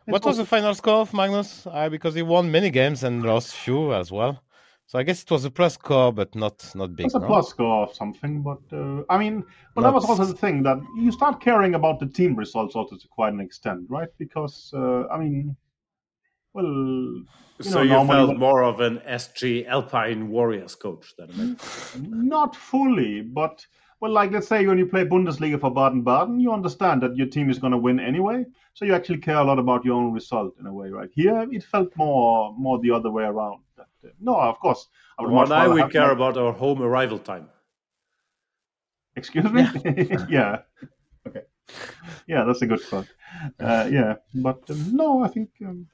[0.07, 1.67] it What was the final score of Magnus?
[1.67, 4.41] Uh, because he won many games and lost few as well.
[4.87, 7.07] So I guess it was a plus score, but not not big.
[7.07, 7.27] It's a no?
[7.27, 9.43] plus score of something, but uh, I mean,
[9.75, 12.95] but that was also the thing that you start caring about the team results also
[12.95, 14.07] to quite an extent, right?
[14.17, 15.57] Because uh, I mean,
[16.53, 17.25] well, you
[17.59, 21.93] so know, you felt when- more of an SG Alpine Warriors coach than a Magnus.
[21.95, 23.65] not fully, but
[23.99, 27.49] well, like let's say when you play Bundesliga for Baden-Baden, you understand that your team
[27.49, 30.53] is going to win anyway, so you actually care a lot about your own result
[30.61, 31.09] in a way, right?
[31.13, 33.59] Here, it felt more more the other way around.
[34.07, 36.37] That, uh, no, of course, I would Well, much now we have care my- about
[36.37, 37.49] our home arrival time.
[39.15, 39.67] Excuse me?
[40.29, 40.59] Yeah.
[41.27, 41.41] Okay.
[42.27, 43.07] Yeah, that's a good thought.
[43.59, 45.49] Uh, yeah, but um, no, I think.
[45.65, 45.87] Um,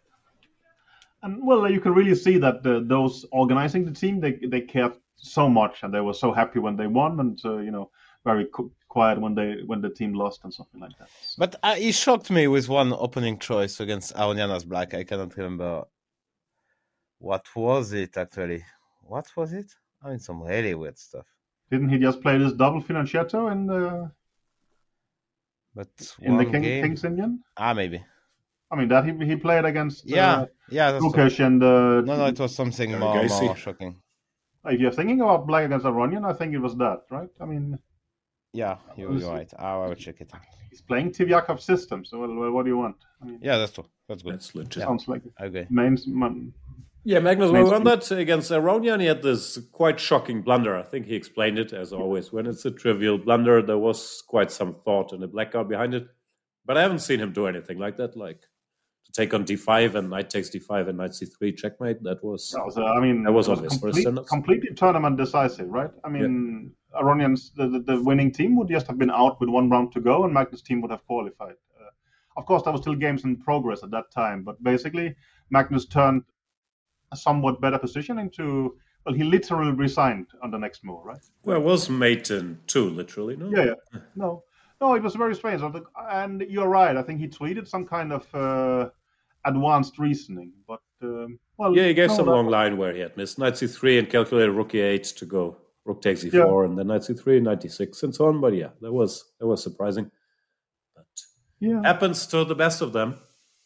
[1.23, 4.93] and well, you can really see that the, those organizing the team they they cared
[5.15, 7.89] so much, and they were so happy when they won, and uh, you know
[8.23, 11.09] very qu- quiet when they when the team lost and something like that.
[11.39, 14.93] But uh, he shocked me with one opening choice against Aroniana's Black.
[14.93, 15.85] I cannot remember.
[17.23, 18.61] What was it actually?
[19.01, 19.71] What was it?
[20.03, 21.25] I mean, some really weird stuff.
[21.71, 24.11] Didn't he just play this double Fianchetto in the
[25.73, 25.87] But
[26.19, 27.41] in the one King, game, Kings Indian?
[27.55, 28.03] ah, maybe.
[28.69, 30.91] I mean that he he played against Yeah, uh, yeah.
[30.91, 31.03] That's.
[31.05, 33.45] Lukash and uh, No, no, it was something Gary more, Gacy.
[33.45, 33.93] more shocking.
[34.65, 37.29] if you're thinking about Black against Aronian, I think it was that, right?
[37.39, 37.79] I mean
[38.51, 39.51] Yeah, you, Was you're right.
[39.57, 40.29] I will check it.
[40.33, 40.41] Out.
[40.69, 42.97] He's playing Tiviakov's system, so well, well, what do you want?
[43.21, 43.85] I mean, Yeah, that's true.
[44.09, 44.33] That's good.
[44.33, 44.83] That's legit.
[44.83, 45.67] sounds like I agree.
[45.69, 46.53] main, man,
[47.05, 49.01] Yeah, Magnus Main won that against Aronian.
[49.01, 50.77] He had this quite shocking blunder.
[50.77, 52.31] I think he explained it as always.
[52.31, 56.07] When it's a trivial blunder, there was quite some thought and a blackout behind it.
[56.65, 58.39] But I haven't seen him do anything like that, like
[59.05, 62.01] to take on d5 and knight takes d5 and knight c3 checkmate.
[62.03, 65.91] That was No, so, I mean, That was it obvious complete, completely tournament decisive, right?
[66.05, 69.69] I mean, Aronian's the, the, the winning team would just have been out with one
[69.69, 71.55] round to go, and Magnus' team would have qualified.
[71.77, 71.89] Uh,
[72.37, 75.15] of course, there were still games in progress at that time, but basically,
[75.49, 76.23] Magnus turned
[77.13, 78.75] a somewhat better position into.
[79.05, 81.19] Well, he literally resigned on the next move, right?
[81.43, 82.23] well, it was mate
[82.67, 83.35] too, literally.
[83.35, 83.99] No, Yeah, yeah.
[84.15, 84.43] No,
[84.79, 85.61] no, it was very strange.
[85.61, 86.95] Think- And you're right.
[86.95, 88.89] I think he tweeted some kind of uh,
[89.45, 93.15] advanced reasoning, but um, well, yeah, he gave no, some long line where he had
[93.17, 97.01] missed knight c3 and calculated rook e8 to go rook takes e4 and then knight
[97.01, 98.39] c3, knight d6, and so on.
[98.39, 100.09] But yeah, that was that was surprising.
[100.95, 101.05] But
[101.59, 103.15] Yeah, happens to the best of them.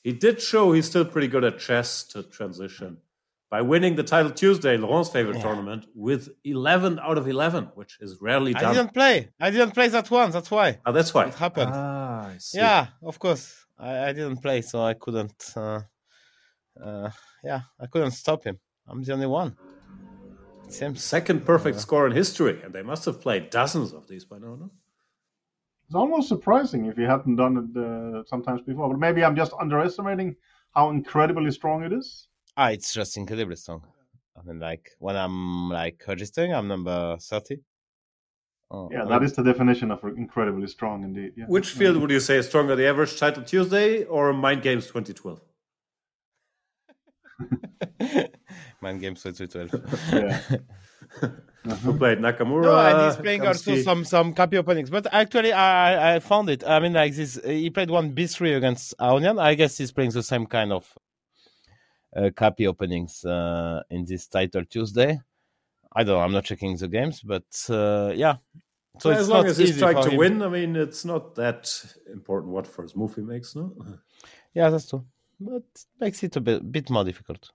[0.04, 2.98] He did show he's still pretty good at chess to transition
[3.50, 5.44] by winning the title Tuesday, Laurent's favorite yeah.
[5.44, 8.66] tournament, with 11 out of 11, which is rarely done.
[8.66, 9.30] I didn't play.
[9.40, 10.32] I didn't play that one.
[10.32, 10.80] That's why.
[10.86, 11.72] Oh, that's why it happened.
[11.74, 13.66] Ah, yeah, of course.
[13.80, 15.54] I, I, didn't play, so I couldn't.
[15.56, 15.82] Uh,
[16.84, 17.10] uh,
[17.44, 18.60] yeah, I couldn't stop him.
[18.88, 19.56] I'm the only one.
[20.70, 24.26] Seems, Second perfect uh, score in history, and they must have played dozens of these
[24.26, 24.56] by now.
[24.56, 24.72] No?
[25.86, 29.54] It's almost surprising if you hadn't done it uh, sometimes before, but maybe I'm just
[29.58, 30.36] underestimating
[30.76, 32.27] how incredibly strong it is.
[32.60, 33.84] Ah, it's just incredibly strong.
[34.36, 37.60] I mean, like when I'm like registering, I'm number thirty.
[38.70, 41.34] Oh, yeah, that is the definition of incredibly strong, indeed.
[41.38, 41.46] Yeah.
[41.46, 45.40] Which field would you say is stronger, the average title Tuesday or Mind Games 2012?
[48.82, 50.12] Mind Games 2012.
[50.12, 50.42] yeah.
[51.84, 52.64] Who played Nakamura?
[52.64, 53.48] No, and he's playing Kamsky.
[53.48, 54.90] also some some copy openings.
[54.90, 56.64] But actually, I I found it.
[56.66, 59.40] I mean, like this, he played one B three against Aronian.
[59.40, 60.98] I guess he's playing the same kind of
[62.36, 65.20] copy openings uh, in this title Tuesday.
[65.94, 66.22] I don't know.
[66.22, 68.36] I'm not checking the games, but uh, yeah.
[69.00, 70.18] So well, as long as he's trying to him.
[70.18, 71.70] win, I mean, it's not that
[72.12, 73.74] important what first move he makes, no?
[74.54, 75.06] Yeah, that's true.
[75.40, 75.64] But
[76.00, 77.52] makes it a bit, bit more difficult.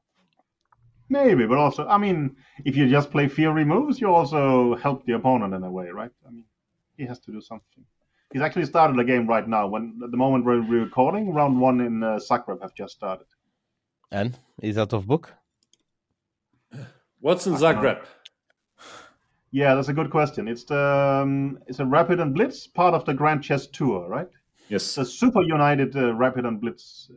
[1.08, 5.14] Maybe, but also, I mean, if you just play Fury moves, you also help the
[5.14, 6.12] opponent in a way, right?
[6.26, 6.44] I mean,
[6.96, 7.84] he has to do something.
[8.32, 9.66] He's actually started a game right now.
[9.66, 13.26] When at the moment we're recording, round one in uh, Zagreb have just started.
[14.12, 15.32] And is out of book?
[17.20, 18.04] What's in Zagreb?
[19.50, 20.48] Yeah, that's a good question.
[20.48, 24.28] It's the um, it's a Rapid and Blitz, part of the Grand Chess Tour, right?
[24.68, 24.82] Yes.
[24.82, 27.10] It's a Super United uh, Rapid and Blitz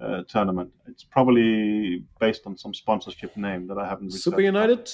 [0.00, 0.70] uh, uh, tournament.
[0.86, 4.12] It's probably based on some sponsorship name that I haven't.
[4.12, 4.88] Super United.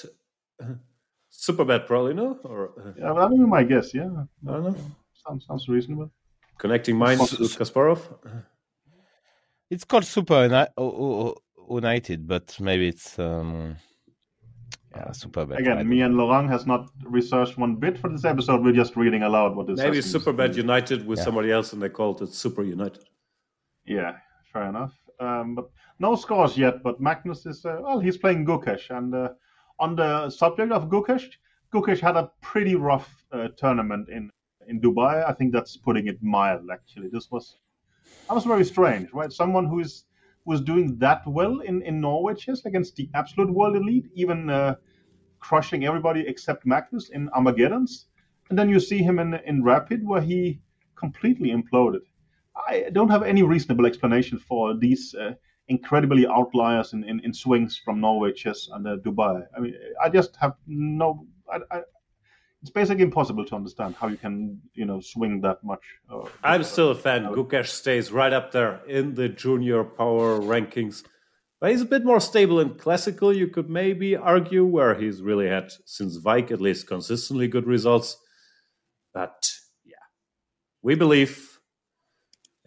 [1.28, 2.38] Super bad, probably no.
[2.44, 3.92] Or uh, yeah, well, that would be my guess.
[3.92, 4.76] Yeah, I don't know.
[5.26, 6.10] Sounds sounds reasonable.
[6.56, 8.00] Connecting minds with Kasparov.
[9.70, 10.66] It's called Super
[11.68, 13.18] United, but maybe it's.
[13.18, 13.76] Um
[14.96, 15.60] yeah, super bad.
[15.60, 18.64] Again, me and Laurent has not researched one bit for this episode.
[18.64, 19.78] We're just reading aloud what this.
[19.78, 21.24] Maybe Super Bad United with yeah.
[21.24, 23.04] somebody else, and they called it Super United.
[23.86, 24.16] Yeah,
[24.52, 24.94] fair enough.
[25.20, 26.82] Um, but no scores yet.
[26.82, 29.28] But Magnus is uh, well, he's playing Gukesh, and uh,
[29.78, 31.28] on the subject of Gukesh,
[31.72, 34.30] Gukesh had a pretty rough uh, tournament in
[34.68, 35.28] in Dubai.
[35.28, 36.68] I think that's putting it mild.
[36.72, 37.58] Actually, this was
[38.28, 39.32] that was very strange, right?
[39.32, 40.04] Someone who is
[40.44, 44.76] was doing that well in, in Norway chess against the absolute world elite, even uh,
[45.40, 48.06] crushing everybody except Magnus in Armageddon's.
[48.48, 50.60] And then you see him in, in Rapid where he
[50.96, 52.00] completely imploded.
[52.66, 55.34] I don't have any reasonable explanation for these uh,
[55.68, 59.42] incredibly outliers in, in, in, swings from Norway chess and uh, Dubai.
[59.56, 61.26] I mean, I just have no.
[61.52, 61.80] I, I,
[62.62, 65.82] it's basically impossible to understand how you can, you know, swing that much.
[66.10, 67.24] Uh, I'm still a fan.
[67.24, 71.04] Gukesh stays right up there in the junior power rankings.
[71.60, 75.48] But he's a bit more stable in classical, you could maybe argue, where he's really
[75.48, 78.16] had, since Wijk at least, consistently good results.
[79.12, 79.50] But
[79.84, 79.96] yeah,
[80.82, 81.58] we believe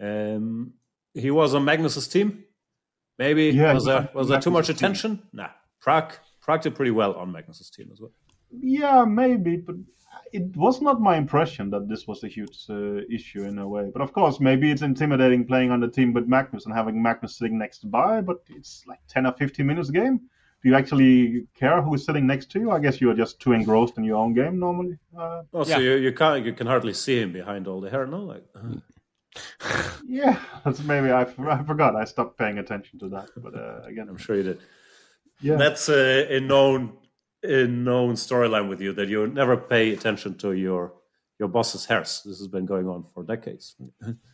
[0.01, 0.73] um,
[1.13, 2.43] he was on Magnus's team.
[3.17, 5.17] Maybe yeah, was there was there too much attention?
[5.17, 5.27] Team.
[5.33, 5.49] Nah,
[5.79, 8.11] Pragg Pragg did pretty well on Magnus's team as well.
[8.51, 9.75] Yeah, maybe, but
[10.33, 13.91] it was not my impression that this was a huge uh, issue in a way.
[13.91, 17.37] But of course, maybe it's intimidating playing on the team with Magnus and having Magnus
[17.37, 18.21] sitting next to by.
[18.21, 20.21] But it's like ten or fifteen minutes a game.
[20.63, 22.71] Do you actually care who's sitting next to you?
[22.71, 24.97] I guess you are just too engrossed in your own game normally.
[25.17, 28.05] Uh, oh, so you, you can't you can hardly see him behind all the hair,
[28.05, 28.23] no?
[28.23, 28.45] Like.
[28.55, 28.75] Uh.
[30.07, 31.95] yeah, that's maybe I, I forgot.
[31.95, 33.29] I stopped paying attention to that.
[33.37, 34.59] But uh, again, I'm sure you did.
[35.39, 36.97] Yeah, that's a, a known
[37.43, 40.93] a known storyline with you that you never pay attention to your
[41.39, 42.21] your boss's hairs.
[42.23, 43.75] This has been going on for decades.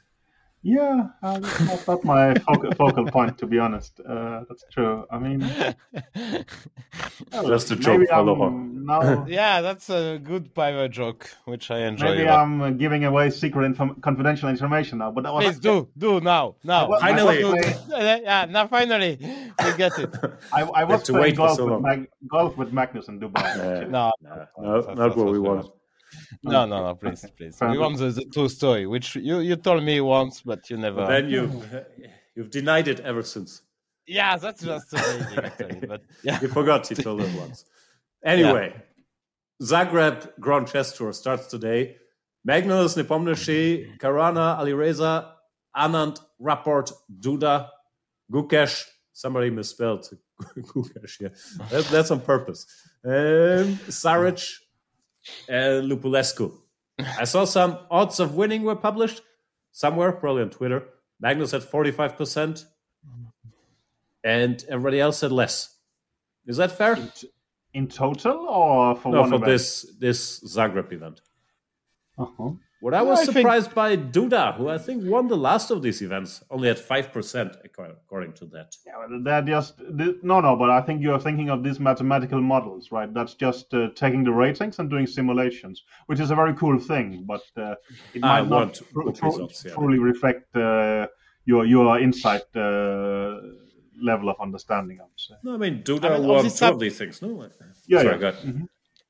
[0.64, 4.00] Yeah, uh, that's not, my focal, focal, point, to be honest.
[4.00, 5.06] Uh, that's true.
[5.10, 5.40] I mean,
[7.32, 12.16] just a joke, now, Yeah, that's a good pirate joke, which I enjoy.
[12.16, 15.12] Maybe I'm uh, giving away secret, inform- confidential information now.
[15.12, 16.90] But that was please do, do now, now.
[16.90, 17.44] Well, finally,
[17.90, 20.14] yeah, now finally, we get it.
[20.52, 23.90] I, I was playing golf, so with Mag- golf with Magnus in Dubai.
[23.90, 25.72] no, no, no, no, not what we want.
[26.44, 27.58] No, no, no, please, please.
[27.62, 30.98] We want the, the, true story, which you, you told me once, but you never.
[30.98, 31.64] But then you
[32.36, 33.62] you've denied it ever since.
[34.06, 35.88] Yeah, that's just amazing, actually.
[35.88, 36.40] But yeah.
[36.42, 37.66] you forgot you told it once.
[38.26, 39.66] Anyway, yeah.
[39.66, 41.98] Zagreb Grand Chess Tour starts today.
[42.44, 45.34] Magnus Nepomniachtchi, Caruana, Alireza,
[45.78, 46.86] Anand, Rapport,
[47.20, 47.70] Duda,
[48.32, 48.86] Gukesh.
[49.14, 50.10] Somebody misspelled
[50.42, 51.22] Gukesh.
[51.22, 51.30] Yeah,
[51.70, 52.66] that, that's on purpose.
[53.06, 54.52] Um, Saric,
[55.50, 56.52] uh, Lupulescu.
[57.00, 59.22] I saw some odds of winning were published
[59.72, 60.84] somewhere, probably on Twitter.
[61.20, 62.66] Magnus at 45%.
[64.24, 65.76] and everybody else had less.
[66.46, 66.98] Is that fair?
[67.74, 69.46] In, total, or for no, for event?
[69.46, 71.22] this this Zagreb event.
[72.18, 72.52] Uh-huh.
[72.80, 75.72] What I Yeah, was I think- surprised by Duda, who I think won the last
[75.72, 78.70] of these events, only at five percent according to that.
[78.86, 79.74] Yeah, well, they're just
[80.24, 80.56] no, no.
[80.56, 83.12] But I think you're thinking of these mathematical models, right?
[83.18, 87.26] That's just uh, taking the ratings and doing simulations, which is a very cool thing.
[87.28, 87.76] But uh,
[88.14, 89.74] it might want not tru- book results, yeah.
[89.74, 91.08] truly reflect uh,
[91.46, 93.38] your your insight uh,
[94.10, 95.00] level of understanding.
[95.02, 95.34] I would say.
[95.44, 97.22] No, I mean Duda I mean, won obviously two of these things.
[97.24, 97.30] No,
[97.88, 98.32] Yeah, Sorry, yeah.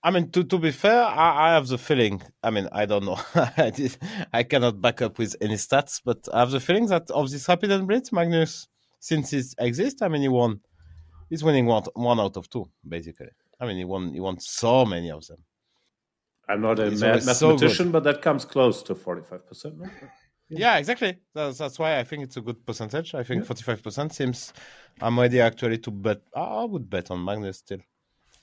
[0.04, 2.22] I mean, to to be fair, I, I have the feeling.
[2.44, 3.20] I mean, I don't know.
[3.58, 3.98] I, did,
[4.32, 7.48] I cannot back up with any stats, but I have the feeling that of this
[7.50, 8.68] Rapid and Blitz, Magnus,
[9.00, 10.62] since it exists, I mean, he won.
[11.30, 13.30] He's winning one one out of two, basically.
[13.60, 14.14] I mean, he won.
[14.14, 15.44] He won so many of them.
[16.48, 19.76] I'm not a ma- always so mathematician, but that comes close to forty-five percent.
[20.50, 21.18] Yeah, exactly.
[21.34, 23.14] That's, that's why I think it's a good percentage.
[23.16, 24.54] I think forty-five percent seems.
[25.02, 26.22] I'm ready actually to bet.
[26.36, 27.80] I would bet on Magnus still.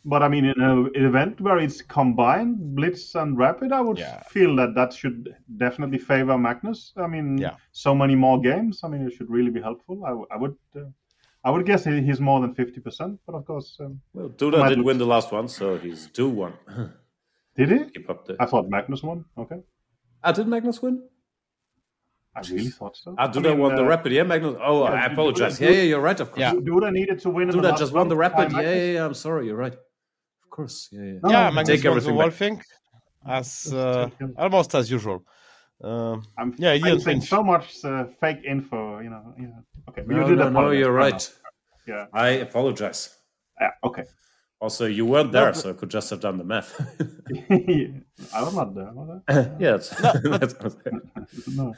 [0.07, 3.99] But I mean, in a- an event where it's combined blitz and rapid, I would
[3.99, 4.21] Yeah.
[4.25, 6.93] feel that that should definitely favor Magnus.
[6.97, 7.57] I mean, Yeah.
[7.73, 8.83] so many more games.
[8.85, 10.05] I mean, it should really be helpful.
[10.05, 10.81] I, w- I would, uh,
[11.43, 13.19] I would guess he's more than fifty percent.
[13.27, 16.29] But of course, um, Well, Duda did look- win the last one, so he's due
[16.29, 16.53] one.
[17.57, 17.79] did he?
[17.95, 18.37] Keep up the.
[18.41, 19.25] I thought Magnus won.
[19.39, 19.61] Okay,
[20.23, 21.03] Ah, did Magnus win?
[22.37, 23.15] I really thought so.
[23.17, 24.11] Ah, I Duda mean, won the uh, rapid.
[24.13, 24.57] Yeah, Magnus.
[24.61, 25.59] Oh, yeah, I apologize.
[25.59, 26.19] Duda- Yeah, yeah, you're right.
[26.21, 26.41] Of course.
[26.41, 26.53] Yeah.
[26.55, 27.49] Duda needed to win.
[27.49, 28.53] in the Duda last just won the rapid.
[28.53, 29.07] Yeah, yeah, yeah.
[29.07, 29.47] I'm sorry.
[29.47, 29.77] You're right.
[30.55, 30.89] Of course.
[30.93, 31.19] Yeah, yeah.
[31.25, 32.63] No, yeah, Magnus take everything whole thing
[33.27, 35.25] as uh, almost as usual.
[35.83, 39.01] Um, I'm Yeah, he didn't so much uh, fake info.
[39.01, 39.35] You know.
[39.37, 39.89] Yeah.
[39.89, 41.33] Okay, No, you did no, no, you're Fair right.
[41.89, 42.07] Yeah.
[42.13, 43.01] I apologize.
[43.61, 43.71] Yeah.
[43.83, 44.05] Okay.
[44.61, 46.71] Also, you weren't there, but- so I could just have done the math.
[48.33, 48.93] I was not there.
[48.93, 49.33] Was I?
[49.59, 49.89] yeah, that's,
[50.41, 51.01] that's what I'm saying.
[51.57, 51.75] no.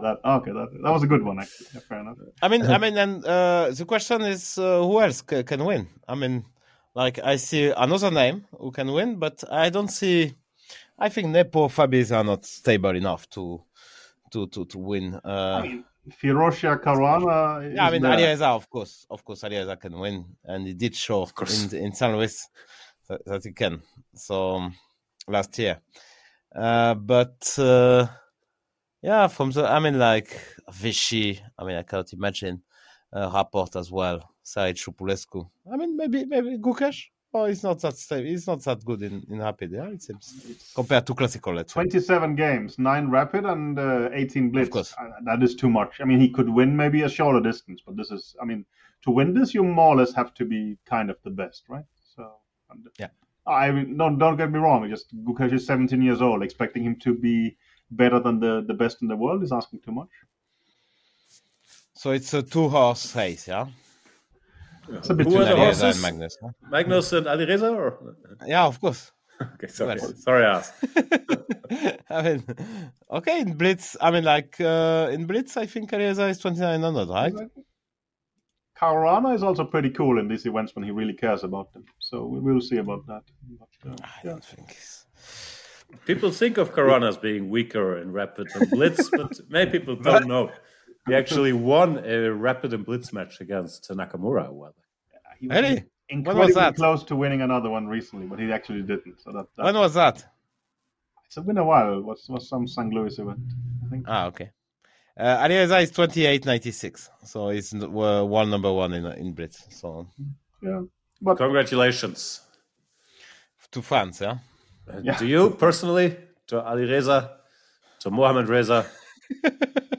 [0.00, 0.52] That okay.
[0.52, 1.66] That that was a good one actually.
[1.74, 2.16] Yeah, fair enough.
[2.40, 5.86] I mean, I mean, and uh, the question is, uh, who else ca- can win?
[6.08, 6.44] I mean,
[6.96, 10.34] like I see another name who can win, but I don't see.
[10.98, 13.62] I think Nepo Fabis are not stable enough to
[14.32, 15.20] to to to win.
[15.22, 15.84] Uh, I mean,
[16.22, 17.74] Firouzja Caruana.
[17.74, 18.12] yeah, I mean, there.
[18.12, 21.70] Alireza, of course, of course, Alireza can win, and he did show of course.
[21.70, 22.48] in in San Luis
[23.08, 23.82] that, that he can.
[24.14, 24.74] So um,
[25.28, 25.78] last year,
[26.54, 28.06] uh, but uh,
[29.02, 30.30] yeah, from the, I mean, like
[30.72, 31.40] Vishy.
[31.58, 32.62] I mean, I cannot imagine
[33.12, 34.30] uh, Rapport as well.
[34.46, 35.44] Said Chupulescu.
[35.72, 37.06] I mean, maybe maybe Gukesh.
[37.34, 38.28] Oh, he's not that stable.
[38.28, 39.72] He's not that good in, in rapid.
[39.72, 41.52] Yeah, it seems compared to classical.
[41.52, 41.80] Let's say.
[41.82, 44.68] 27 games, nine rapid and uh, 18 blitz.
[44.68, 44.94] Of course.
[44.96, 46.00] Uh, that is too much.
[46.00, 48.64] I mean, he could win maybe a shorter distance, but this is, I mean,
[49.02, 51.84] to win this, you more or less have to be kind of the best, right?
[52.14, 52.30] So,
[52.70, 53.08] and- Yeah.
[53.48, 54.88] I mean, don't don't get me wrong.
[54.88, 57.56] Just Gukesh is 17 years old, expecting him to be
[57.90, 60.12] better than the the best in the world is asking too much.
[61.94, 63.48] So it's a two horse race.
[63.48, 63.66] Yeah.
[64.90, 65.96] It's a bit Who are the horses?
[65.96, 66.36] and Magnus.
[66.42, 66.50] huh?
[66.70, 67.72] Magnus and Alireza?
[67.72, 68.14] Or?
[68.46, 69.12] Yeah, of course.
[69.54, 69.98] Okay, sorry.
[69.98, 70.72] Sorry, I asked.
[72.10, 72.42] I mean,
[73.10, 77.34] okay, in Blitz, I mean, like uh, in Blitz, I think Alireza is 2900, right?
[78.80, 81.84] Caruana is also pretty cool in these events when he really cares about them.
[81.98, 83.22] So we will see about that.
[83.58, 84.30] But, uh, I yeah.
[84.30, 84.70] don't think.
[84.70, 85.04] it's-
[86.04, 90.26] People think of Caruana as being weaker in rapid and blitz, but many people don't
[90.26, 90.50] know.
[91.06, 94.50] He actually won a rapid and blitz match against Nakamura.
[94.52, 94.74] Well,
[95.38, 95.84] He was Really?
[96.08, 96.76] incredibly that?
[96.76, 99.20] close to winning another one recently, but he actually didn't.
[99.22, 100.24] So that, that When was that?
[101.26, 101.98] it's been a while.
[101.98, 102.92] It was was some St.
[102.92, 103.40] Louis event,
[103.84, 104.04] I think.
[104.08, 104.50] Ah, okay.
[105.18, 109.66] Uh, Alireza is 2896, so he's n- uh, one number one in in Blitz.
[109.70, 110.06] So
[110.62, 110.82] Yeah,
[111.22, 112.40] but congratulations.
[113.70, 114.38] to France, yeah.
[114.88, 115.14] Uh, Yeah.
[115.18, 116.16] To you personally,
[116.48, 117.18] to Ali Reza,
[118.00, 118.86] to Mohamed Reza.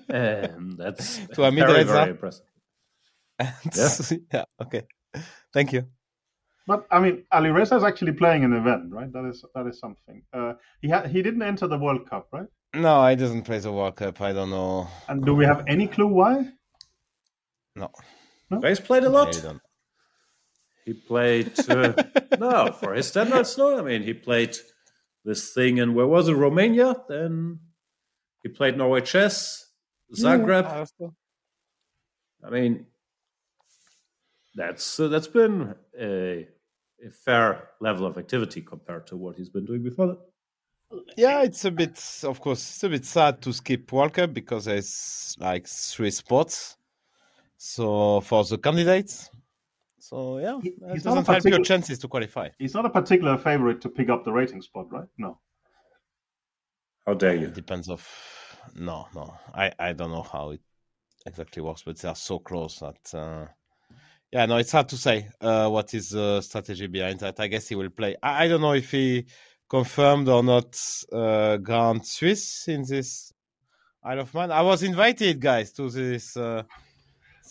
[0.10, 1.94] And that's To Hamid very, Reza.
[1.94, 2.46] very impressive.
[4.34, 4.46] yeah.
[4.62, 4.84] Okay.
[5.54, 5.86] Thank you.
[6.68, 9.12] but I mean, Ali Reza is actually playing an event, right?
[9.12, 10.24] That is that is something.
[10.34, 12.48] Uh, he ha- he didn't enter the World Cup, right?
[12.74, 14.20] No, I doesn't play the World Cup.
[14.22, 14.88] I don't know.
[15.08, 16.50] And do we have any clue why?
[17.76, 17.92] No,
[18.60, 19.40] Base played a lot.
[20.86, 21.94] He played uh,
[22.40, 23.58] no for his standards.
[23.58, 24.56] No, I mean he played
[25.24, 26.34] this thing and where was it?
[26.34, 26.96] Romania.
[27.08, 27.60] Then
[28.48, 29.66] he played Norway chess,
[30.16, 30.88] Zagreb.
[30.98, 31.14] So-
[32.44, 32.86] I mean
[34.56, 36.48] that's uh, that's been a,
[37.06, 40.20] a fair level of activity compared to what he's been doing before that.
[41.18, 44.66] Yeah, it's a bit, of course, it's a bit sad to skip World Cup because
[44.66, 46.78] there's like three spots.
[47.58, 49.30] So for the candidates,
[50.00, 52.50] so yeah, He- it he's not a doesn't help your chances to qualify.
[52.58, 55.08] He's not a particular favorite to pick up the rating spot, right?
[55.18, 55.40] No.
[57.08, 57.48] How dare you?
[57.48, 58.06] It depends of
[58.76, 59.34] no, no.
[59.56, 60.62] I I don't know how it
[61.26, 63.48] exactly works, but they are so close that uh,
[64.34, 67.40] yeah, no, it's hard to say uh, what is the strategy behind that.
[67.40, 68.18] I guess he will play.
[68.22, 69.26] I, I don't know if he
[69.70, 70.78] confirmed or not
[71.14, 73.32] uh, Grand Swiss in this
[74.04, 74.52] Isle of Man.
[74.52, 76.64] I was invited, guys, to this uh,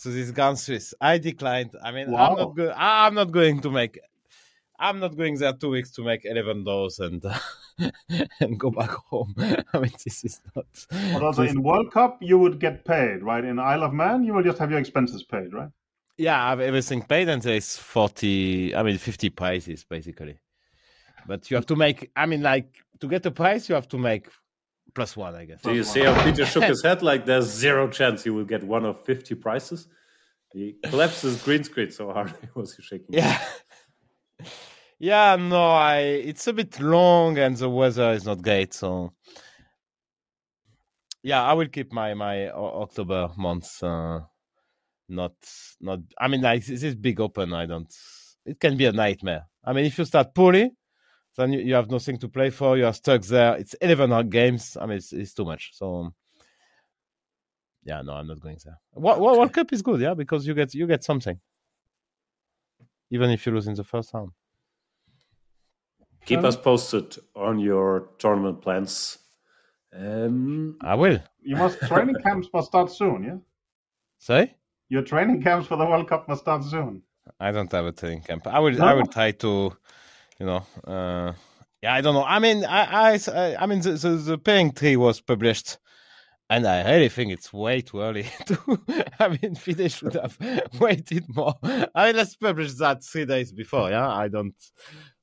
[0.02, 0.92] to this Grand Swiss.
[1.00, 1.70] I declined.
[1.82, 2.28] I mean, Wow.
[2.32, 3.98] I'm not go- I'm not going to make.
[4.78, 7.24] I'm not going there two weeks to make eleven dollars and
[8.40, 9.34] and go back home.
[9.38, 10.66] I mean, this is not.
[11.12, 13.44] But also this- in World Cup, you would get paid, right?
[13.44, 15.68] In Isle of Man, you will just have your expenses paid, right?
[16.18, 18.74] Yeah, I have everything paid, and there's forty.
[18.74, 20.38] I mean, fifty prizes basically.
[21.26, 22.10] But you have to make.
[22.16, 24.28] I mean, like to get a prize, you have to make
[24.94, 25.60] plus one, I guess.
[25.60, 27.02] Do you see how Peter shook his head?
[27.02, 29.88] Like there's zero chance he will get one of 50 prizes.
[30.54, 33.08] He collapsed his green screen so hard he was shaking.
[33.10, 33.38] Yeah.
[34.98, 35.98] Yeah, no, I.
[36.00, 39.12] It's a bit long, and the weather is not great, so.
[41.22, 43.82] Yeah, I will keep my my October months.
[43.82, 44.20] Uh,
[45.08, 45.34] not
[45.80, 46.00] not.
[46.18, 47.52] I mean, like this is big open.
[47.52, 47.92] I don't.
[48.46, 49.46] It can be a nightmare.
[49.64, 50.70] I mean, if you start poorly,
[51.36, 52.76] then you, you have nothing to play for.
[52.78, 53.56] You are stuck there.
[53.56, 54.76] It's eleven games.
[54.80, 55.70] I mean, it's, it's too much.
[55.74, 56.12] So.
[57.84, 58.78] Yeah, no, I'm not going there.
[58.94, 61.38] Wo- Wo- World Cup is good, yeah, because you get you get something,
[63.12, 64.32] even if you lose in the first round.
[66.26, 69.18] Keep us posted on your tournament plans.
[69.96, 71.18] Um, I will.
[71.42, 73.36] You must training camps must start soon, yeah.
[74.18, 74.54] Say
[74.88, 77.02] Your training camps for the World Cup must start soon.
[77.40, 78.46] I don't have a training camp.
[78.46, 78.84] I would No?
[78.84, 79.72] I will try to,
[80.38, 80.62] you know.
[80.86, 81.32] Uh,
[81.82, 82.24] yeah, I don't know.
[82.24, 85.78] I mean, I, I, I- I mean, the, the, the pairing tree was published,
[86.50, 88.80] and I really think it's way too early to.
[89.20, 90.36] I mean, Fide should have
[90.80, 91.54] waited more.
[91.94, 93.90] I mean, let's publish that three days before.
[93.90, 94.54] Yeah, I don't.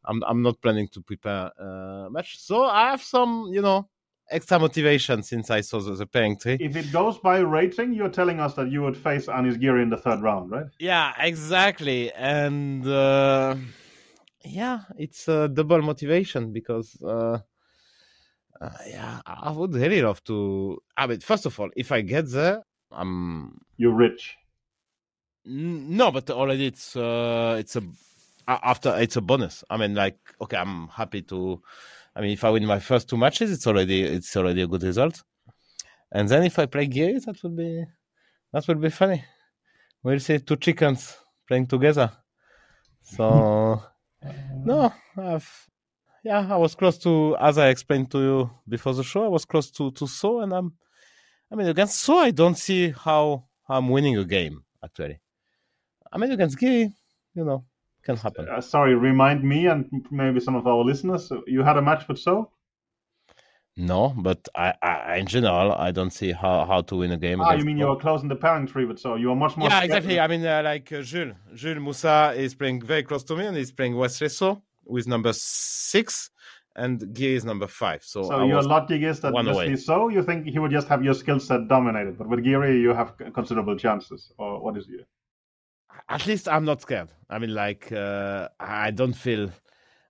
[0.05, 0.23] I'm.
[0.23, 3.89] I'm not planning to prepare uh, much, so I have some, you know,
[4.29, 6.57] extra motivation since I saw the, the pairing tree.
[6.59, 9.89] If it goes by rating, you're telling us that you would face Anish Giri in
[9.89, 10.65] the third round, right?
[10.79, 12.11] Yeah, exactly.
[12.13, 13.55] And uh,
[14.45, 17.39] yeah, it's a double motivation because uh,
[18.61, 20.81] uh, yeah, I would really love to.
[20.97, 24.37] I mean, first of all, if I get there, I'm You're rich.
[25.45, 27.81] N- no, but already it's uh, it's a-
[28.47, 29.63] after it's a bonus.
[29.69, 31.61] I mean, like okay, I'm happy to.
[32.15, 34.83] I mean, if I win my first two matches, it's already it's already a good
[34.83, 35.23] result.
[36.11, 37.85] And then if I play Giri, that would be
[38.51, 39.23] that would be funny.
[40.03, 41.17] We'll see two chickens
[41.47, 42.11] playing together.
[43.01, 43.81] So
[44.63, 45.69] no, I've
[46.23, 49.25] yeah, I was close to as I explained to you before the show.
[49.25, 50.73] I was close to to So, and I'm.
[51.51, 55.19] I mean, against So, I don't see how I'm winning a game actually.
[56.11, 56.91] I mean, against Gay,
[57.33, 57.65] you know,
[58.03, 58.47] can happen.
[58.49, 61.31] Uh, sorry, remind me and maybe some of our listeners.
[61.47, 62.49] You had a match with So.
[63.75, 67.41] No, but I, I, in general, I don't see how, how to win a game.
[67.41, 69.15] Ah, you mean you are close in the pairing tree with So.
[69.15, 69.67] You are much more.
[69.67, 70.19] Yeah, scared- exactly.
[70.19, 73.57] I mean, uh, like uh, Jules, Jules Moussard is playing very close to me, and
[73.57, 76.29] he's playing Wesley So with number six,
[76.75, 78.03] and Guy is number five.
[78.03, 79.75] So, So I your was- logic is that one Wesley away.
[79.75, 82.93] So, you think he would just have your skill set dominated, but with Giri you
[82.93, 85.07] have considerable chances, or what is it?
[86.09, 87.09] At least I'm not scared.
[87.29, 89.49] I mean, like uh, I don't feel.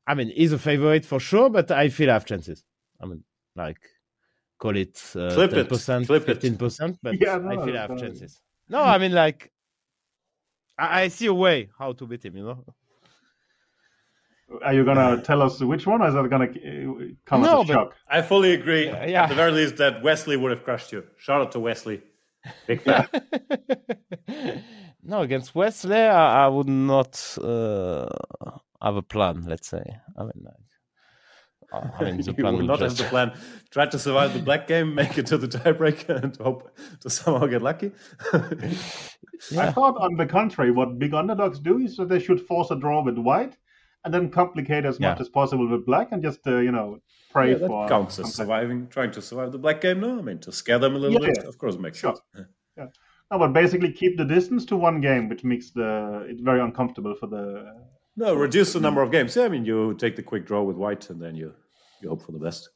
[0.06, 2.64] I mean, he's a favorite for sure, but I feel I have chances.
[3.02, 3.24] I mean,
[3.56, 3.80] like
[4.60, 8.42] call it uh, Flip it, 10%, flip 15%, but Yeah, I feel I have chances.
[8.70, 9.52] No, I mean, like
[10.78, 12.38] I, I see a way how to beat him.
[12.38, 12.66] You know.
[14.64, 17.70] Are you gonna tell us which one, or is that gonna uh, come No, as
[17.70, 17.96] a shock?
[18.08, 18.86] I fully agree.
[18.86, 19.24] Yeah, yeah.
[19.24, 21.04] At the very least, that Wesley would have crushed you.
[21.18, 22.02] Shout out to Wesley.
[22.68, 23.08] Big fan.
[25.04, 28.08] no, against Wesley, I, I would not uh,
[28.82, 29.44] have a plan.
[29.46, 29.84] Let's say.
[30.18, 30.54] I mean, like,
[31.72, 33.34] uh, I mean, the you plan would will not have just the plan.
[33.72, 36.70] Try to survive the black game, make it to the tiebreaker, and hope
[37.02, 37.92] to somehow get lucky.
[39.58, 42.76] I thought, on the contrary, what big underdogs do is that they should force a
[42.76, 43.58] draw with white,
[44.06, 47.00] and then complicate as much as possible with black, and just uh, you know
[47.32, 50.00] pray Yeah, that for counts as surviving, trying to survive the black game.
[50.02, 51.38] No, I mean to scare them a little Yeah, bit.
[51.44, 51.48] yeah.
[51.50, 52.16] Of course, it makes Sure.
[52.16, 52.48] sense.
[53.32, 57.16] No, but basically keep the distance to one game, which makes the it's very uncomfortable
[57.16, 57.74] for the.
[58.16, 59.36] No, reduce the number of games.
[59.36, 61.54] Yeah, I mean you take the quick draw with white, and then you
[62.02, 62.70] you hope for the best.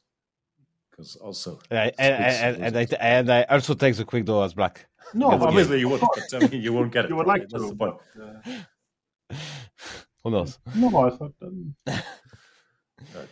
[0.90, 2.14] Because also, And I, and,
[2.56, 4.86] and, and, I, and I also take the quick draw as black.
[5.14, 7.10] No, Yes, but obviously you would, but I mean you won't get it.
[7.10, 7.68] you would like That's to.
[7.70, 7.96] the point.
[8.16, 8.54] but,
[9.34, 9.36] uh,
[10.24, 10.58] Who knows?
[10.74, 11.34] no, I thought.
[11.42, 11.74] Um,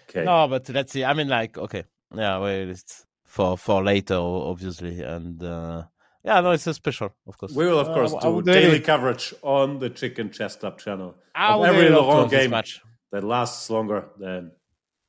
[0.09, 0.25] Okay.
[0.25, 1.05] No, but let's see.
[1.05, 5.85] I mean, like, okay, yeah, well, it's for for later, obviously, and uh,
[6.27, 7.53] yeah, no, it's a special, of course.
[7.53, 10.79] We will, of Uh, course, I do daily really- coverage on the Chicken Chess Club
[10.85, 12.81] channel of every really love Laurent game match.
[13.13, 14.51] that lasts longer than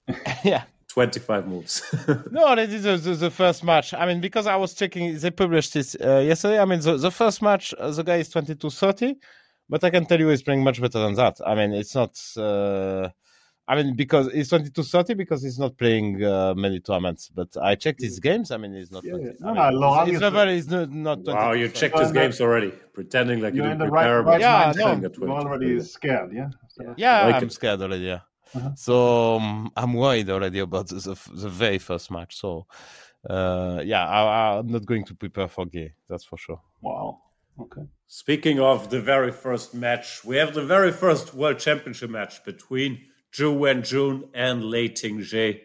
[0.44, 0.64] yeah.
[0.90, 1.74] 25 moves.
[2.32, 3.94] No, this is the, the, the first match.
[3.94, 6.60] I mean, because I was checking, they published this uh, yesterday.
[6.60, 9.16] I mean, the, the first match, uh, the guy is 22 30,
[9.70, 11.36] but I can tell you he's playing much better than that.
[11.46, 12.14] I mean, it's not.
[12.38, 13.10] Uh,
[13.70, 17.30] I mean, because he's 22 30 because he's not playing uh, many tournaments.
[17.34, 18.52] But I checked his games.
[18.52, 19.04] I mean, he's not.
[19.04, 19.32] Yeah, 20, yeah.
[19.44, 21.34] I No, mean, no, Laurent his, is- level is not, not 22.
[21.36, 24.22] Wow, you checked his games already, pretending like you You're didn't in the right, prepare.
[24.24, 24.84] right but Yeah, no.
[24.84, 26.50] playing at You're already scared, yeah.
[26.70, 27.52] So- Yeah, Like I'm it.
[27.52, 28.04] scared already.
[28.06, 28.20] Yeah.
[28.56, 28.70] Uh-huh.
[28.76, 30.96] So um, I'm worried already about the,
[31.34, 32.38] the very first match.
[32.38, 32.66] So
[33.30, 35.94] uh, yeah, I, I'm not going to prepare for Gay.
[36.08, 36.62] That's for sure.
[36.82, 37.20] Wow.
[37.60, 37.82] Okay.
[38.08, 43.02] Speaking of the very first match, we have the very first World Championship match between
[43.38, 45.60] Ju Wenjun and Lei Tingjie.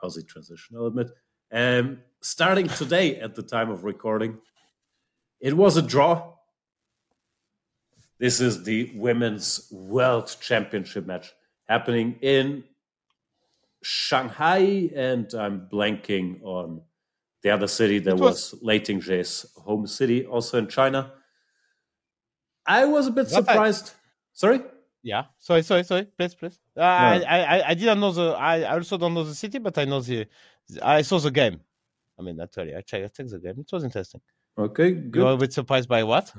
[0.00, 0.76] How's the transition?
[0.76, 1.10] I'll admit.
[1.50, 4.38] Um, starting today at the time of recording,
[5.40, 6.34] it was a draw.
[8.20, 11.32] This is the Women's World Championship match
[11.68, 12.62] happening in
[13.82, 16.82] Shanghai, and I'm blanking on
[17.42, 21.12] the other city that It was, was- Lei Tingjie's home city, also in China.
[22.64, 23.94] I was a bit surprised.
[24.32, 24.60] Sorry?
[25.04, 25.24] Yeah.
[25.38, 26.06] Sorry, sorry, sorry.
[26.18, 26.58] Please, please.
[26.76, 28.30] Uh, I, I, I- I didn't know the.
[28.32, 30.26] I also don't know the city, but I know the.
[30.82, 31.60] I saw the game.
[32.18, 33.56] I mean, actually, I checked, I checked the game.
[33.58, 34.20] It was interesting.
[34.58, 35.18] Okay, good.
[35.20, 36.32] You were a bit surprised by what?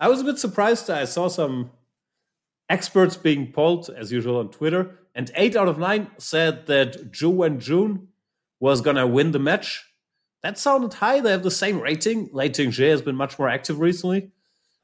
[0.00, 0.90] I was a bit surprised.
[0.90, 1.70] I saw some
[2.68, 7.30] experts being polled, as usual, on Twitter, and eight out of nine said that Ju
[7.30, 8.06] Wenjun
[8.58, 9.84] was going to win the match.
[10.42, 11.20] That sounded high.
[11.20, 12.30] They have the same rating.
[12.32, 14.30] Lei Tingjie has been much more active recently.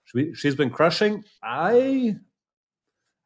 [0.04, 1.24] She, she's been crushing.
[1.42, 2.16] I,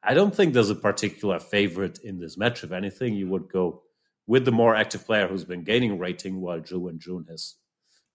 [0.04, 2.64] I don't think there's a particular favorite in this match.
[2.64, 3.82] If anything, you would go
[4.26, 7.56] with the more active player who's been gaining rating, while Ju Wenjun has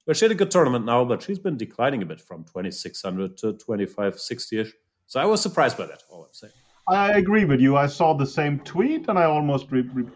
[0.08, 3.38] well, she had a good tournament now, but she's been declining a bit from 2600
[3.40, 4.74] to 2560 ish.
[5.06, 6.54] So I was surprised by that, all I'm saying.
[6.88, 7.76] I agree with you.
[7.76, 10.08] I saw the same tweet, and I almost re- re-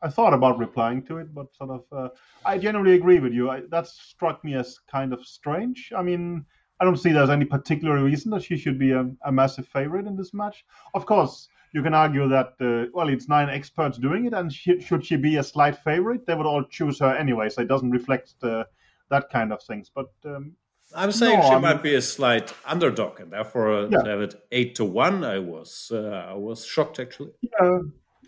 [0.00, 2.08] I thought about replying to it, but sort of uh,
[2.44, 3.50] I generally agree with you.
[3.50, 5.92] I, that struck me as kind of strange.
[5.96, 6.44] I mean,
[6.80, 10.06] I don't see there's any particular reason that she should be a, a massive favorite
[10.06, 10.64] in this match.
[10.94, 14.80] Of course, you can argue that uh, well, it's nine experts doing it, and she,
[14.80, 17.48] should she be a slight favorite, they would all choose her anyway.
[17.50, 18.64] So it doesn't reflect uh,
[19.10, 19.90] that kind of things.
[19.94, 20.52] But um,
[20.96, 24.02] I'm saying No, she I might be a slight underdog, and therefore uh, Yeah.
[24.02, 27.32] to have it eight to one, I was uh, I was shocked actually.
[27.42, 27.80] yeah,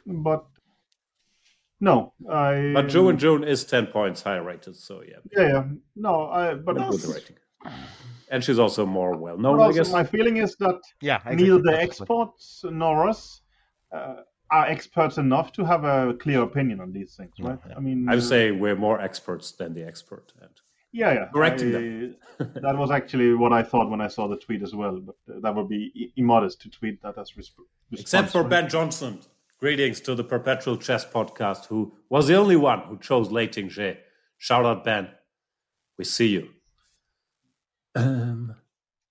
[0.06, 0.44] but
[1.80, 2.72] no, I.
[2.74, 5.64] But Joe and June is ten points higher rated, so yeah, Yeah, yeah.
[5.96, 6.54] No, I.
[6.54, 7.36] But also, the rating.
[8.32, 9.92] And she's also more well known, but I also guess.
[9.92, 11.20] my feeling is that Yeah.
[11.26, 11.62] neither exactly.
[11.72, 13.42] the experts nor us
[13.92, 14.16] uh,
[14.50, 17.58] are experts enough to have a clear opinion on these things, right?
[17.68, 17.76] yeah.
[17.76, 20.32] I mean, I uh, would say we're more experts than the expert.
[20.40, 20.50] And
[20.92, 21.26] yeah, yeah.
[21.34, 24.96] correcting I- that was actually what I thought when I saw the tweet as well,
[25.08, 28.42] but uh, that would be immodest to tweet that as resp- Except for?
[28.44, 29.20] Ben Johnson.
[29.60, 33.98] Greetings to the Perpetual Chess Podcast, who was the only one who chose Lei Tingjie.
[34.38, 35.08] Shout out, Ben.
[35.98, 36.48] We see you.
[37.94, 38.54] Um,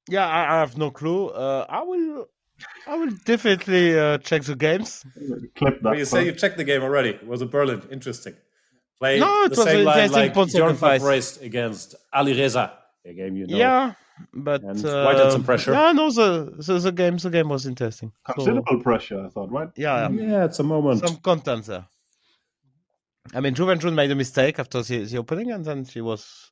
[0.09, 1.27] Yeah, I, I have no clue.
[1.29, 2.27] Uh, I will.
[2.87, 5.03] I will definitely uh, check the games.
[5.55, 5.83] Clip that.
[5.83, 7.09] well, you say you checked the game already.
[7.09, 7.81] It Was it Berlin?
[7.91, 8.35] Interesting.
[8.99, 11.01] Play No, it the was same line interesting like point Jordan sacrifice.
[11.01, 12.73] raced against Ali Reza,
[13.05, 13.57] a game you know.
[13.57, 13.93] Yeah,
[14.31, 15.73] but And uh, White had some pressure.
[15.73, 18.11] Yeah, no, the the, the game the game was interesting.
[18.27, 19.69] So, Considerable pressure, I thought, right?
[19.75, 20.27] yeah, yeah.
[20.31, 20.99] Yeah, it's a moment.
[21.07, 21.85] some content there.
[23.33, 26.51] I mean, Ju Wenjun made a mistake after the, the opening, and then she was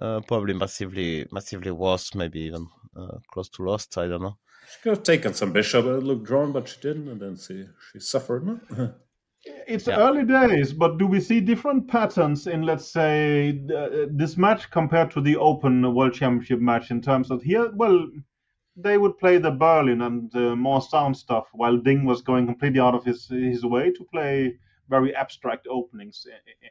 [0.00, 3.96] uh, probably massively, massively worse, maybe even uh, close to lost.
[3.98, 4.36] I don't know.
[4.70, 5.84] She could have taken some bishop.
[5.86, 7.08] It looked drawn, but she didn't.
[7.08, 8.46] And then she, she suffered.
[8.46, 8.94] No?
[9.68, 9.98] It's Yeah.
[10.00, 15.10] early days, but do we see different patterns in, let's say, th- this match compared
[15.12, 17.70] to the Open World Championship match in terms of here?
[17.74, 18.08] Well,
[18.76, 22.80] they would play the Berlin and uh, more sound stuff, while Ding was going completely
[22.80, 26.26] out of his his way to play very abstract openings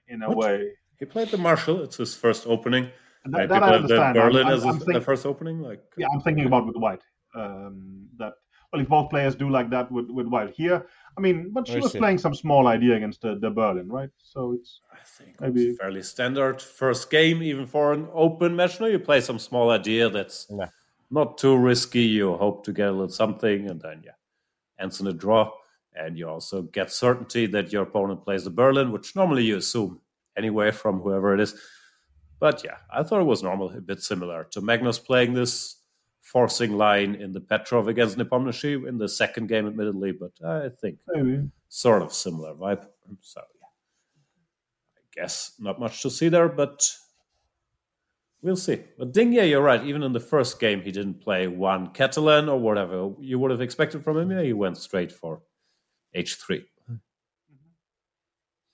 [0.08, 0.38] in, in a What?
[0.38, 0.72] way.
[1.00, 1.82] he played the Marshall.
[1.84, 2.90] It's his first opening.
[3.24, 4.14] And Maybe That, that I the, the understand.
[4.16, 5.62] Berlin I'm, I'm, I'm think- the first opening.
[5.62, 7.02] Like yeah, I'm thinking about with White.
[7.36, 8.34] Um, that
[8.74, 10.88] well, if both players do like that with, with White here,
[11.18, 12.00] I mean, but she I was see.
[12.00, 14.10] playing some small idea against the, the Berlin, right?
[14.18, 18.80] So it's I think Maybe- was fairly standard first game, even for an open match.
[18.80, 20.68] No, you play some small idea that's Yeah.
[21.12, 22.02] not too risky.
[22.02, 24.12] You hope to get a little something, and then yeah,
[24.80, 25.52] ends in a draw.
[25.96, 30.00] And you also get certainty that your opponent plays the Berlin, which normally you assume
[30.38, 31.56] anyway from whoever it is.
[32.40, 35.78] But yeah, I thought it was normal, a bit similar to Magnus playing this
[36.22, 41.00] forcing line in the Petrov against Nepomniachtchi in the second game, admittedly, but I think
[41.16, 41.50] oh, maybe.
[41.70, 42.86] sort of similar vibe.
[43.22, 43.68] So yeah,
[44.98, 46.88] I guess not much to see there, but
[48.42, 48.84] we'll see.
[49.00, 49.84] But Ding, yeah, you're right.
[49.84, 53.62] Even in the first game, he didn't play one Catalan or whatever you would have
[53.62, 54.32] expected from him.
[54.32, 55.42] Yeah, he went straight for
[56.16, 56.50] H3.
[56.92, 56.96] Mm-hmm.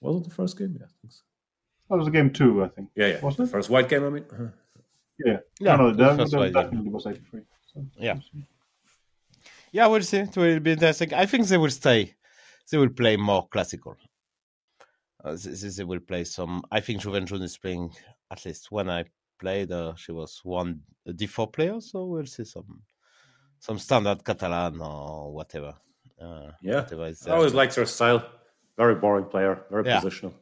[0.01, 0.75] Was it the first game?
[0.77, 1.21] Yeah, I think so.
[1.93, 2.89] That was game two, I think.
[2.95, 3.21] Yeah, yeah.
[3.21, 3.51] Wasn't it?
[3.51, 4.25] first white game, I mean.
[4.33, 4.47] Uh-huh.
[5.23, 5.37] Yeah.
[5.59, 7.41] Yeah, no, no, the that, that definitely was 83.
[7.71, 8.15] So, Yeah.
[9.71, 10.17] Yeah, we'll see.
[10.17, 11.13] It will be interesting.
[11.13, 12.15] I think they will stay.
[12.71, 13.95] They will play more classical.
[15.23, 16.63] Uh, they, they will play some.
[16.71, 17.91] I think Ju Wenjun is playing
[18.31, 19.05] at least when I
[19.39, 19.71] played.
[19.71, 22.81] Uh, she was one D4 player, so we'll see some
[23.59, 25.75] some standard Catalan or whatever.
[26.19, 28.27] Uh, Yeah, whatever I always liked her style.
[28.77, 30.01] Very boring player, very Yeah.
[30.01, 30.33] positional.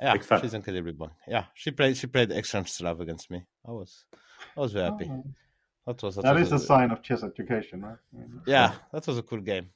[0.00, 0.40] Yeah, fan.
[0.40, 1.10] she's incredibly bon.
[1.26, 1.96] Yeah, she played.
[1.96, 3.44] She played exchange Slav against me.
[3.66, 4.04] I was,
[4.56, 5.10] I was very happy.
[5.10, 5.24] Oh,
[5.86, 7.98] That was that, that was is a sign of chess education, right?
[8.46, 9.70] Yeah, that was a cool game.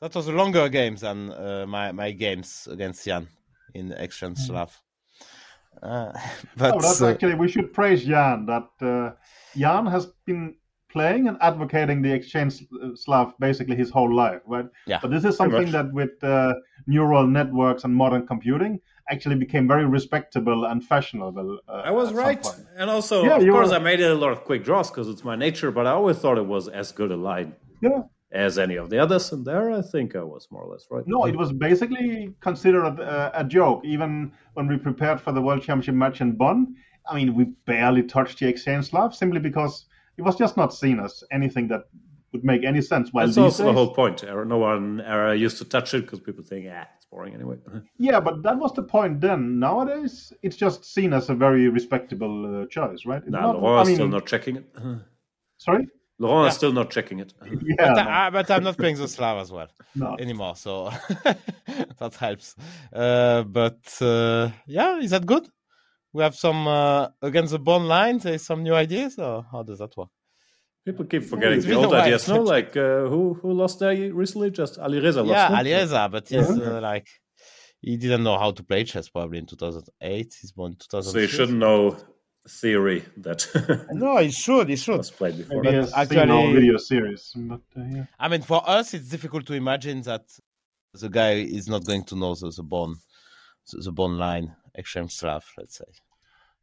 [0.00, 3.28] That was a longer game than uh, my my games against Jan
[3.74, 4.76] in exchange Slav.
[5.82, 6.12] Uh,
[6.56, 9.12] but Oh, that's uh, actually we should praise Jan that uh,
[9.56, 10.56] Jan has been
[10.88, 14.66] playing and advocating the exchange uh, Slav basically his whole life, right?
[14.86, 16.54] Yeah, But this is something that with uh,
[16.86, 18.80] neural networks and modern computing
[19.10, 21.58] actually became very respectable and fashionable.
[21.68, 22.44] Uh, I was right,
[22.76, 23.76] and also, Yeah, of course, were.
[23.76, 25.70] I made a lot of quick draws because it's my nature.
[25.70, 28.02] But I always thought it was as good a line Yeah.
[28.32, 31.04] as any of the others, and there I think I was more or less right.
[31.06, 33.80] No, it was basically considered a, a joke.
[33.84, 36.74] Even when we prepared for the World Championship match in Bonn,
[37.10, 39.86] I mean, we barely touched the exchange Slav simply because
[40.18, 41.84] it was just not seen as anything that
[42.32, 43.12] would make any sense.
[43.12, 44.22] While That's these also the whole point.
[44.24, 47.56] Uh, No one uh, used to touch it because people think, ah, it's boring anyway.
[47.98, 49.58] Yeah, but that was the point then.
[49.58, 53.22] Nowadays, it's just seen as a very respectable uh, choice, right?
[53.22, 54.66] It's nah, not- Laurent I is mean, still not checking it.
[55.58, 55.86] Sorry?
[56.20, 56.48] Laurent Yeah.
[56.48, 57.32] is still not checking it.
[57.44, 60.16] Yeah, but, no, I, but I'm not playing the Slav as well no.
[60.18, 60.90] anymore, so
[61.98, 62.56] that helps.
[62.92, 65.48] Uh, but uh, yeah, is that good?
[66.12, 68.18] We have some uh, against the Bonn line.
[68.18, 70.08] There's some new ideas, or how does that work?
[70.88, 72.00] People keep forgetting the old while.
[72.02, 72.26] ideas.
[72.28, 74.50] No, like uh, who who lost there recently?
[74.50, 75.36] Just Ali Reza lost.
[75.36, 75.56] yeah, no?
[75.62, 77.08] Alireza, but he's uh, like
[77.86, 80.34] he didn't know how to play chess probably in 2008.
[80.40, 81.12] He's born in 2006.
[81.12, 81.96] So he shouldn't know
[82.62, 83.40] theory that
[83.92, 84.66] No, he should.
[84.70, 84.96] He should.
[84.96, 85.62] was played before.
[85.62, 88.04] Maybe But a seen our actually- video series, but uh, yeah.
[88.18, 90.24] I mean, for us, it's difficult to imagine that
[91.02, 92.96] the guy is not going to know the, the Bonn,
[93.70, 95.90] the, the Bonn line, exchange Slav, let's say.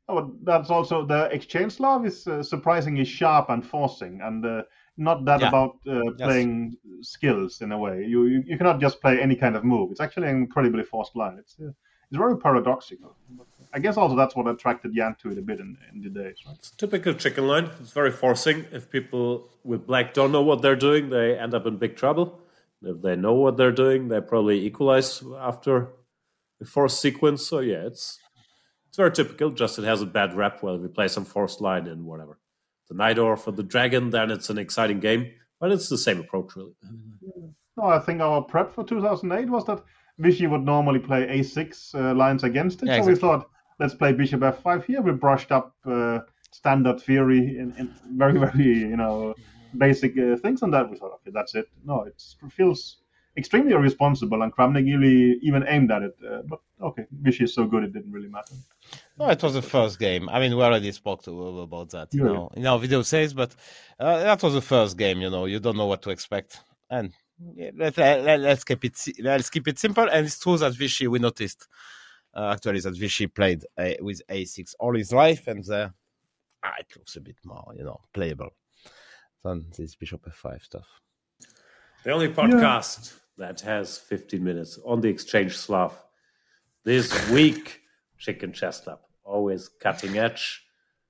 [0.08, 4.64] Oh, that's also the exchange Slav is uh, surprisingly sharp and forcing, and uh,
[4.98, 5.48] not that Yeah.
[5.48, 8.06] about uh, playing skills in a way.
[8.06, 9.92] You, you you cannot just play any kind of move.
[9.92, 11.38] It's actually an incredibly forced line.
[11.40, 11.72] It's uh,
[12.10, 13.16] it's very paradoxical.
[13.74, 16.38] I guess also that's what attracted Jan to it a bit in, in the days,
[16.46, 16.56] right?
[16.60, 17.70] It's a typical chicken line.
[17.82, 18.66] It's very forcing.
[18.72, 22.40] If people with black don't know what they're doing, they end up in big trouble.
[22.84, 25.88] If they know what they're doing, they probably equalize after
[26.60, 27.46] the forced sequence.
[27.48, 28.20] So yeah, it's
[28.96, 29.50] it's very typical.
[29.50, 30.64] Just it has a bad rep.
[30.64, 32.40] Well, we play some forced line and whatever.
[32.88, 35.34] The knight or for the dragon, then it's an exciting game.
[35.60, 36.76] But it's the same approach, really.
[37.76, 39.84] No, I think our prep for 2008 was that
[40.22, 42.88] Vishy would normally play a6 uh, lines against it.
[42.88, 43.50] Yeah, so we thought,
[43.82, 45.02] let's play bishop f5 here.
[45.02, 46.20] We brushed up uh,
[46.52, 49.36] standard theory in, in very, very, you know,
[49.78, 50.90] basic uh, things on that.
[50.90, 51.68] We thought, okay, that's it.
[51.84, 53.00] No, it feels
[53.38, 56.16] extremely irresponsible, and Kramnik really even aimed at it.
[56.26, 58.56] Uh, but okay, Vishy is so good, it didn't really matter.
[59.18, 60.28] No, it was the first game.
[60.30, 62.26] I mean, we already spoke to, about that, you Yeah.
[62.26, 63.56] know, in our video says, but
[64.00, 65.22] uh, that was the first game.
[65.22, 66.60] You know, you don't know what to expect,
[66.90, 67.14] and
[67.56, 70.08] yeah, let, let, let's keep it let's keep it simple.
[70.10, 71.68] And it's true that Vishy, we noticed
[72.34, 75.90] uh, actually that Vishy played a, with A6 all his life, and uh,
[76.64, 78.52] ah, it looks a bit more, you know, playable
[79.44, 80.88] than this Bishop F5 stuff.
[82.04, 85.94] The only podcast that has 15 minutes on the exchange Slav
[86.84, 87.82] this week,
[88.18, 90.64] Chicken Chess Club, always cutting edge.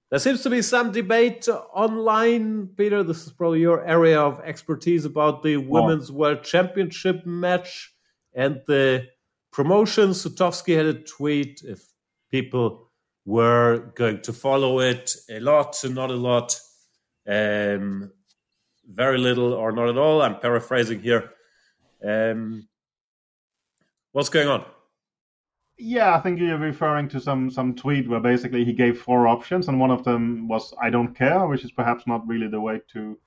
[0.10, 3.04] There seems to be some debate online, Peter.
[3.04, 7.94] This is probably your area of expertise about the Women's World Championship match
[8.34, 9.08] and the
[9.52, 10.12] promotion.
[10.12, 11.84] Sutovsky had a tweet if
[12.30, 12.92] people
[13.26, 16.60] were going to follow it a lot, not a lot.
[17.28, 18.12] Um,
[18.88, 20.22] very little or not at all.
[20.22, 21.32] I'm paraphrasing here.
[22.06, 22.68] Um,
[24.12, 24.66] what's going on?
[25.78, 29.68] Yeah, I think you're referring to some some tweet where basically he gave four options,
[29.68, 32.80] and one of them was "I don't care," which is perhaps not really the way
[32.94, 33.18] to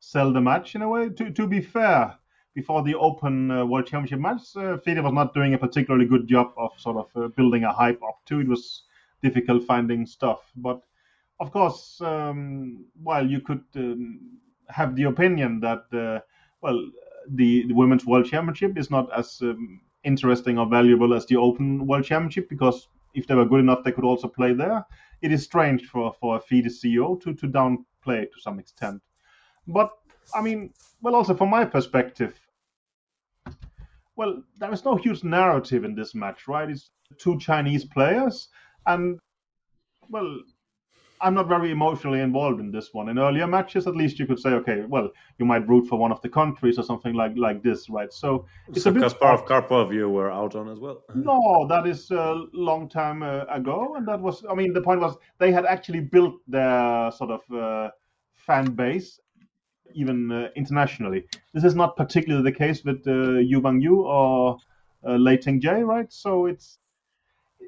[0.00, 1.08] sell the match in a way.
[1.08, 2.18] To to be fair,
[2.54, 6.26] before the Open uh, World Championship match, uh, FIDE was not doing a particularly good
[6.26, 8.40] job of sort of uh, building a hype up to.
[8.40, 8.82] It was
[9.22, 10.82] difficult finding stuff, but
[11.40, 16.20] of course, um, while you could um, have the opinion that uh,
[16.60, 16.84] well,
[17.28, 21.86] the, the Women's World Championship is not as um, interesting or valuable as the Open
[21.86, 24.84] World Championship because if they were good enough, they could also play there.
[25.22, 29.02] It is strange for for a FIDE CEO to to downplay to some extent.
[29.66, 29.90] But
[30.34, 32.38] I mean, well, also from my perspective,
[34.16, 36.68] well, there is no huge narrative in this match, right?
[36.68, 38.48] It's two Chinese players,
[38.86, 39.18] and
[40.08, 40.40] well,
[41.24, 43.08] I'm not very emotionally involved in this one.
[43.08, 46.12] In earlier matches, at least you could say, okay, well, you might root for one
[46.12, 48.12] of the countries or something like like this, right?
[48.12, 51.02] So it's so a bit Kasparov Karpov you were out on as well.
[51.14, 55.00] No, that is a long time uh, ago, and that was, I mean, the point
[55.00, 57.90] was they had actually built their sort of uh,
[58.34, 59.18] fan base
[59.94, 61.24] even uh, internationally.
[61.54, 64.58] This is not particularly the case with uh, Ju Wenjun or
[65.06, 66.12] uh, Lei Tingjie, right?
[66.12, 66.78] So it's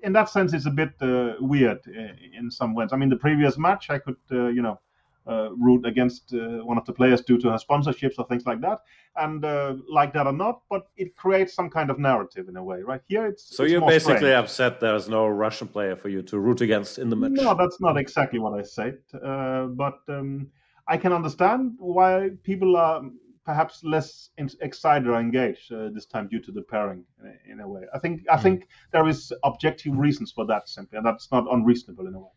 [0.02, 2.90] in that sense, it's a bit uh, weird uh, in some ways.
[2.92, 4.80] I mean, the previous match, I could, uh, you know,
[5.26, 8.60] uh, root against uh, one of the players due to her sponsorships or things like
[8.60, 8.82] that,
[9.16, 12.62] and uh, like that or not, but it creates some kind of narrative in a
[12.62, 13.00] way, right?
[13.08, 14.34] Here, it's so it's you're basically strange.
[14.34, 17.32] upset there's no Russian player for you to root against in the match.
[17.32, 20.46] No, that's not exactly what I said, but um,
[20.86, 23.02] I can understand why people are
[23.46, 24.30] perhaps less
[24.60, 27.82] excited or engaged uh, this time due to the pairing in, in a way.
[27.94, 28.42] I think I mm.
[28.42, 32.34] think there is objective reasons for that simply, and that's not unreasonable in a way.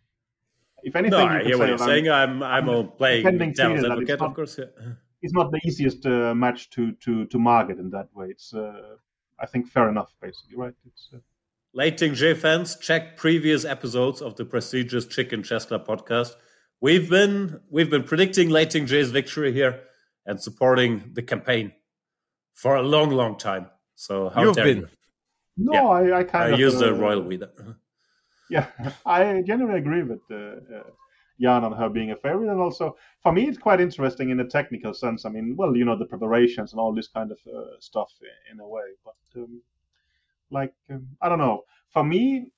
[0.84, 2.08] If anything, no, I hear what you're saying.
[2.10, 4.58] I'm I'm, I'm playing devil's advocate, not, of course.
[4.60, 4.66] Yeah.
[5.22, 8.28] It's not the easiest uh, match to to to market in that way.
[8.28, 8.96] It's uh,
[9.38, 10.74] I think fair enough, basically, right?
[10.86, 11.10] It's.
[11.14, 11.18] Uh,
[12.20, 16.36] Jie fans, check previous episodes of the prestigious Chicken Chess podcast.
[16.80, 19.82] We've been we've been predicting Lei J's victory here
[20.30, 21.74] and supporting the campaign
[22.54, 23.66] for a long, long time.
[23.96, 24.78] So how You've dare been.
[24.78, 24.88] you?
[25.58, 25.88] No, yeah.
[25.88, 27.42] I, I kind I of use the uh, royal we
[28.50, 28.68] Yeah,
[29.06, 30.84] I generally agree with uh, uh,
[31.42, 34.46] Jan on her being a favorite, and also for me, it's quite interesting in a
[34.46, 35.26] technical sense.
[35.26, 38.12] I mean, well, you know, the preparations and all this kind of uh, stuff
[38.52, 39.62] in a way, but um,
[40.52, 41.64] like um, I don't know.
[41.90, 42.52] For me,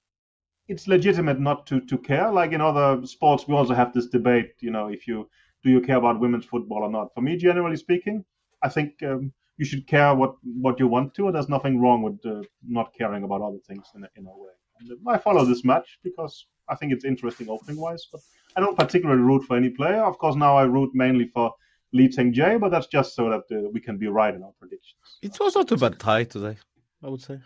[0.68, 2.30] it's legitimate not to to care.
[2.30, 4.56] Like in other sports, we also have this debate.
[4.60, 5.30] You know, if you
[5.64, 7.14] do you care about women's football or not?
[7.14, 8.24] For me, generally speaking,
[8.64, 12.02] I think um, you should care what, what you want to, and there's nothing wrong
[12.02, 14.50] with uh, not caring about other things in a, in a way.
[14.80, 18.22] And uh, I follow this match because I think it's interesting opening wise, but
[18.56, 20.04] I don't particularly root for any player.
[20.04, 21.54] Of course, now I root mainly for
[21.94, 25.20] Lei Tingjie, but that's just so that uh, we can be right in our predictions.
[25.22, 26.58] It was not a bad tie today,
[27.04, 27.40] I would say.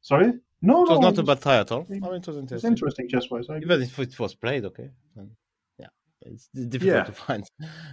[0.00, 0.32] Sorry?
[0.60, 1.86] No, it was no, not a bad tie at all.
[1.88, 2.56] I mean, it was interesting.
[2.56, 3.46] It's interesting chess wise.
[3.48, 4.90] Even if it was played, okay.
[6.26, 7.04] It's difficult yeah.
[7.04, 7.44] to find.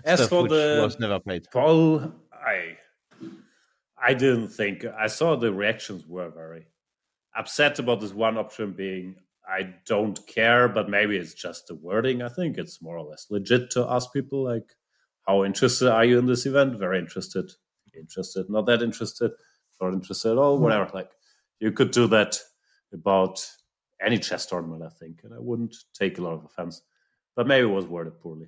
[0.05, 1.47] As for the was never played.
[1.51, 2.77] Paul, I
[4.01, 6.67] I didn't think I saw the reactions were very
[7.35, 9.15] upset about this one option being
[9.47, 12.21] I don't care, but maybe it's just the wording.
[12.21, 14.75] I think it's more or less legit to ask people like,
[15.25, 16.77] how interested are you in this event?
[16.77, 17.51] Very interested,
[17.97, 19.31] interested, not that interested,
[19.81, 20.63] not interested at all, hmm.
[20.63, 20.89] whatever.
[20.93, 21.11] Like
[21.59, 22.39] you could do that
[22.93, 23.45] about
[24.05, 26.81] any chess tournament, I think, and I wouldn't take a lot of offense
[27.39, 28.47] but maybe it was worded poorly.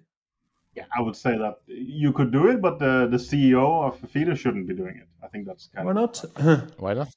[0.75, 4.37] Yeah, I would say that you could do it, but the the CEO of FIDE
[4.37, 5.07] shouldn't be doing it.
[5.23, 6.71] I think that's kind of Why of not?
[6.83, 7.07] Why not?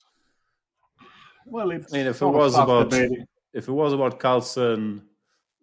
[1.46, 1.92] Well, it's.
[1.92, 3.26] I mean, if it was about debating.
[3.52, 5.02] if it was about Carlsen,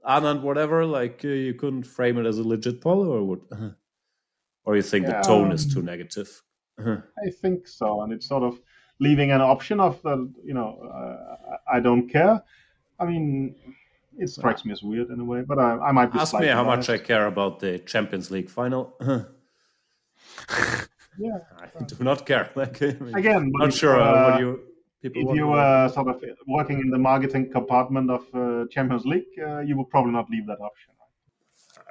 [0.06, 3.44] Anand, whatever, like uh, you couldn't frame it as a legit poll, or would,
[4.66, 6.30] or you think yeah, the tone um, is too negative?
[6.78, 8.60] I think so, and it's sort of
[9.00, 12.44] leaving an option of the, you know, uh, I don't care.
[13.00, 13.56] I mean,
[14.18, 16.20] it strikes me as weird in a way, but I, I might be.
[16.20, 18.94] Ask me how much I care about the Champions League final.
[21.18, 21.40] yeah,
[21.80, 22.50] I do not care.
[22.56, 24.60] Like, I mean, Again, not sure uh, what you
[25.02, 25.32] people.
[25.32, 29.34] If you were uh, sort of working in the marketing compartment of uh, Champions League,
[29.42, 30.92] uh, you would probably not leave that option.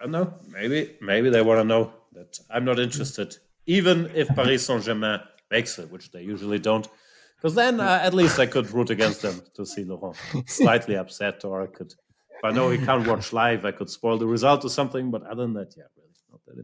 [0.01, 0.35] I don't know.
[0.49, 5.21] Maybe, maybe they want to know that I'm not interested, even if Paris Saint Germain
[5.51, 6.89] makes it, which they usually don't.
[7.37, 10.17] Because then uh, at least I could root against them to see Laurent
[10.47, 11.95] slightly upset, or I could
[12.43, 15.11] I know he can't watch live, I could spoil the result or something.
[15.11, 16.59] But other than that, yeah, really not that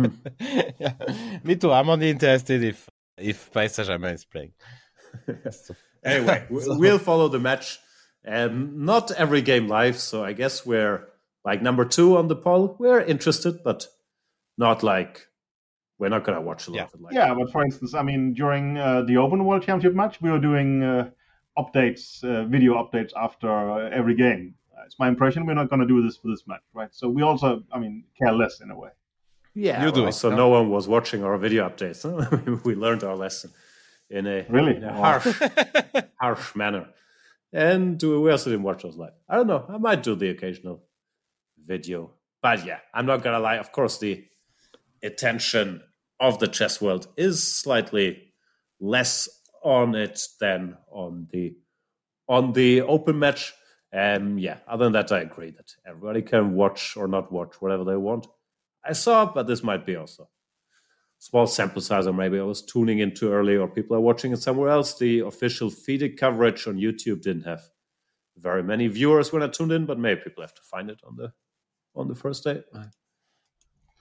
[0.00, 0.20] interesting.
[0.78, 1.40] yeah.
[1.42, 1.72] Me too.
[1.72, 2.88] I'm only interested if
[3.18, 4.52] if Paris Saint Germain is playing.
[5.50, 5.74] so.
[6.04, 6.78] Anyway, so.
[6.78, 7.78] we'll follow the match.
[8.24, 11.06] and not every game live, so I guess we're
[11.44, 12.76] like number two on the poll.
[12.78, 13.86] We're interested, but
[14.56, 15.28] not like
[15.98, 16.84] we're not going to watch a lot yeah.
[16.84, 17.00] of it.
[17.02, 20.30] Like yeah, but for instance, I mean, during uh, the Open World Championship match, we
[20.30, 20.82] were doing.
[20.82, 21.10] Uh,
[21.58, 24.54] updates, uh, video updates after uh, every game.
[24.76, 26.88] Uh, it's my impression we're not going to do this for this match, right?
[26.92, 28.90] So we also, I mean, care less in a way.
[29.54, 30.10] Yeah, you do.
[30.10, 30.36] so no?
[30.36, 32.04] no one was watching our video updates.
[32.64, 33.52] we learned our lesson
[34.10, 35.26] in a really in a harsh,
[36.20, 36.88] harsh manner.
[37.52, 39.12] And we also didn't watch those live.
[39.28, 39.64] I don't know.
[39.68, 40.82] I might do the occasional
[41.64, 42.10] video,
[42.42, 43.58] but yeah, I'm not gonna lie.
[43.58, 44.24] Of course, the
[45.04, 45.82] attention
[46.18, 48.32] of the chess world is slightly
[48.80, 49.28] less
[49.64, 51.56] on it than on the
[52.28, 53.52] on the open match.
[53.92, 57.84] Um, yeah, other than that, I agree that everybody can watch or not watch whatever
[57.84, 58.26] they want.
[58.84, 60.28] I saw, but this might be also
[61.18, 64.32] small sample size, or maybe I was tuning in too early, or people are watching
[64.32, 64.98] it somewhere else.
[64.98, 67.62] The official FIDE coverage on YouTube didn't have
[68.36, 71.16] very many viewers when I tuned in, but maybe people have to find it on
[71.16, 71.32] the
[71.94, 72.62] on the first day.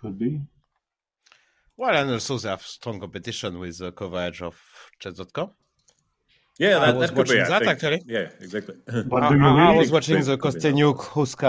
[0.01, 0.41] Could be.
[1.77, 4.55] Well, and also they have strong competition with the coverage of
[4.99, 5.51] chess.com.
[6.59, 7.37] Yeah, I was that could be.
[7.39, 7.71] watching I that, think.
[7.71, 8.01] actually.
[8.05, 8.75] Yeah, exactly.
[8.85, 11.43] But I, do you I- I was watching the it could Huska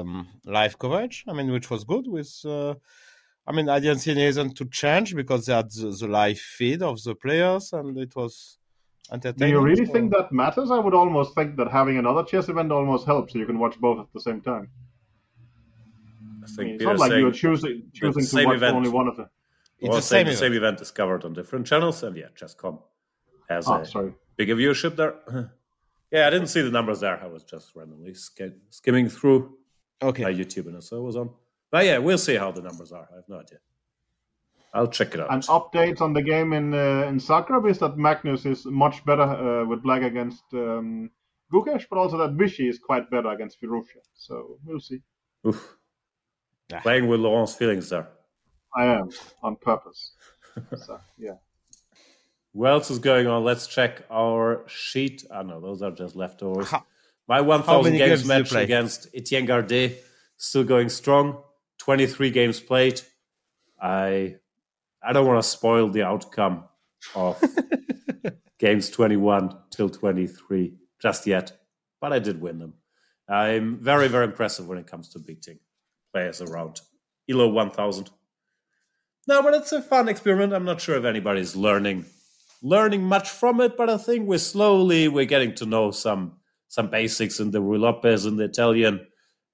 [0.00, 1.24] um, live coverage.
[1.28, 2.06] I mean, which was good.
[2.06, 2.74] With, uh,
[3.46, 6.38] I mean, I didn't see any reason to change because they had the, the live
[6.38, 8.58] feed of the players, and it was
[9.12, 9.52] entertaining.
[9.54, 10.70] Do you really so- think that matters?
[10.70, 13.80] I would almost think that having another chess event almost helps, so you can watch
[13.80, 14.70] both at the same time.
[16.58, 18.76] I I mean, it's not like saying you're choosing choosing to watch event.
[18.76, 19.28] only one of them.
[19.78, 20.36] It's well, the same, same.
[20.36, 20.56] same event.
[20.76, 22.78] event is covered on different channels, and yeah, Chess.com
[23.48, 24.12] has Oh, a sorry.
[24.36, 25.14] bigger viewership there.
[26.12, 27.18] Yeah, I didn't see the numbers there.
[27.20, 29.56] I was just randomly sk- skimming through
[30.00, 30.22] Okay.
[30.22, 31.30] my YouTube, and so it was on.
[31.72, 33.08] But yeah, we'll see how the numbers are.
[33.12, 33.58] I have no idea.
[34.72, 35.32] I'll check it out.
[35.32, 39.22] And updates on the game in uh, in Zagreb is that Magnus is much better
[39.22, 41.10] uh, with black against um,
[41.52, 44.02] Gukesh, but also that Vishy is quite better against Firouzja.
[44.14, 45.00] So we'll see.
[45.46, 45.76] Oof.
[46.82, 48.08] Playing with Laurent's feelings there.
[48.76, 49.08] I am
[49.42, 50.12] on purpose.
[50.76, 51.34] so yeah.
[52.52, 53.42] What else is going on?
[53.42, 55.24] Let's check our sheet.
[55.28, 56.70] Ah, no, those are just leftovers.
[56.70, 56.84] How-
[57.26, 59.96] My 1000 games, games match against Etienne Gardet
[60.36, 61.42] still going strong.
[61.78, 63.00] 23 games played.
[63.82, 64.36] I
[65.02, 66.64] I don't want to spoil the outcome
[67.16, 67.42] of
[68.58, 71.52] games 21 till 23 just yet,
[72.00, 72.74] but I did win them.
[73.28, 75.58] I'm very, very impressive when it comes to beating
[76.14, 76.80] players around
[77.28, 78.10] Elo 1000.
[79.26, 80.52] No, but it's a fun experiment.
[80.52, 82.04] I'm not sure if anybody's learning
[82.62, 86.22] learning much from it, but I think we're slowly we're getting to know some
[86.68, 89.06] some basics in the Ruy Lopez and the Italian.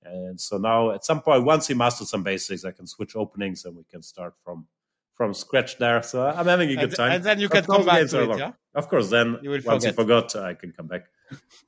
[0.04, 3.64] And so now at some point, once he masters some basics, I can switch openings
[3.64, 4.66] and we can start from
[5.14, 6.02] from scratch there.
[6.02, 7.12] So I'm having a good And, time.
[7.12, 8.52] and then you can come back to it, yeah?
[8.74, 10.30] Of course, then You will once you forget.
[10.32, 11.04] forgot, I can come back.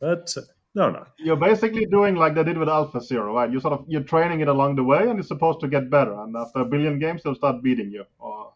[0.01, 0.27] But
[0.75, 1.05] no, no.
[1.19, 3.51] You're basically doing like they did with Alpha Zero, right?
[3.51, 6.15] You sort of you're training it along the way, and it's supposed to get better.
[6.23, 8.05] And after a billion games, they'll start beating you.
[8.19, 8.55] Or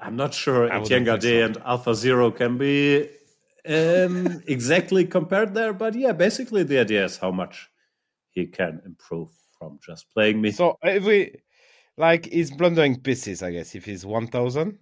[0.00, 1.44] I'm not sure Etienne wouldn't think Gardet so.
[1.46, 3.08] and Alpha Zero can be
[3.66, 7.68] um, exactly compared there, but yeah, basically the idea is how much
[8.30, 10.50] he can improve from just playing me.
[10.50, 11.36] So if we
[11.96, 14.78] like he's blundering pieces, I guess, if he's one thousand.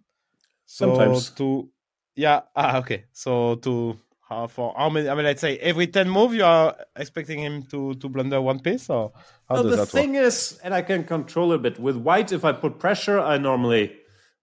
[0.67, 1.31] So Sometimes.
[1.31, 1.71] to
[2.17, 3.05] yeah, ah, okay.
[3.13, 3.99] So to
[4.29, 5.09] how for how many?
[5.09, 8.61] I mean, let's say every ten move, you are expecting him to to blunder one
[8.61, 9.13] piece, or
[9.49, 12.33] how Well, does the that thing is, and I can control a bit with white.
[12.33, 13.97] If I put pressure, I normally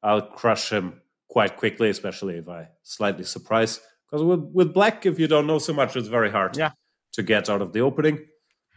[0.04, 3.80] I'll crush him quite quickly, especially if I slightly surprise.
[4.06, 6.72] Because with with black, if you don't know so much, it's very hard Yeah.
[7.14, 8.20] to get out of the opening.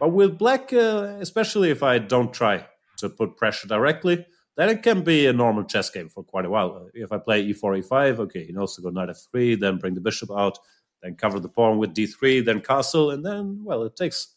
[0.01, 2.67] But with black, uh, especially if I don't try
[2.99, 4.25] to put pressure directly,
[4.57, 6.89] then it can be a normal chess game for quite a while.
[6.95, 10.01] If I play e4, e5, okay, he knows to go knight f3, then bring the
[10.01, 10.59] bishop out,
[11.05, 14.35] then cover the pawn with d3, then castle, and then well, it takes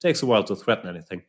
[0.00, 1.22] takes a while to threaten anything.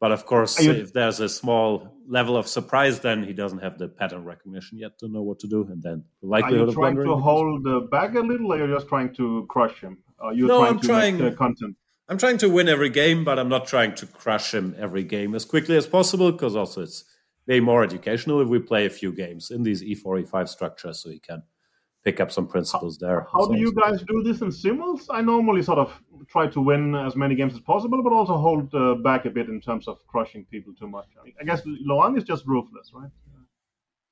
[0.00, 1.68] But of course, you- if there's a small
[2.06, 5.46] level of surprise, then he doesn't have the pattern recognition yet to know what to
[5.46, 8.74] do, and then the are you trying to hold uh, back a little, or you're
[8.78, 9.98] just trying to crush him?
[10.18, 11.76] Are you No, trying I'm to trying- make the content?
[12.08, 15.34] I'm trying to win every game, but I'm not trying to crush him every game
[15.34, 17.04] as quickly as possible because also it's
[17.46, 20.98] way more educational if we play a few games in these E e4, e5 structures
[21.00, 21.42] so he can
[22.04, 23.26] pick up some principles there.
[23.32, 25.06] How do you guys do this in simuls?
[25.10, 25.92] I normally sort of
[26.28, 29.48] try to win as many games as possible, but also hold uh, back a bit
[29.48, 31.06] in terms of crushing people too much.
[31.20, 33.10] I, mean, I guess Laurent is just ruthless, right?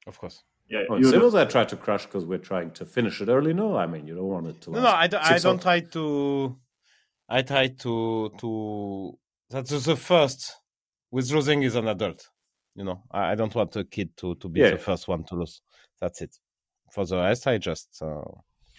[0.07, 0.43] of course.
[0.69, 3.53] Yeah, in you I try to crush because we're trying to finish it early.
[3.53, 5.25] No, I mean, you don't want it to No, last no, I don't.
[5.25, 5.63] I don't hours.
[5.63, 6.57] try to.
[7.29, 9.19] I try to to.
[9.51, 10.57] That's the first.
[11.11, 12.29] With losing is an adult.
[12.77, 14.71] You know, I, I don't want a kid to to be Yeah.
[14.71, 15.61] the first one to lose.
[16.01, 16.37] That's it.
[16.91, 18.03] For the rest, I just.
[18.03, 18.23] Uh,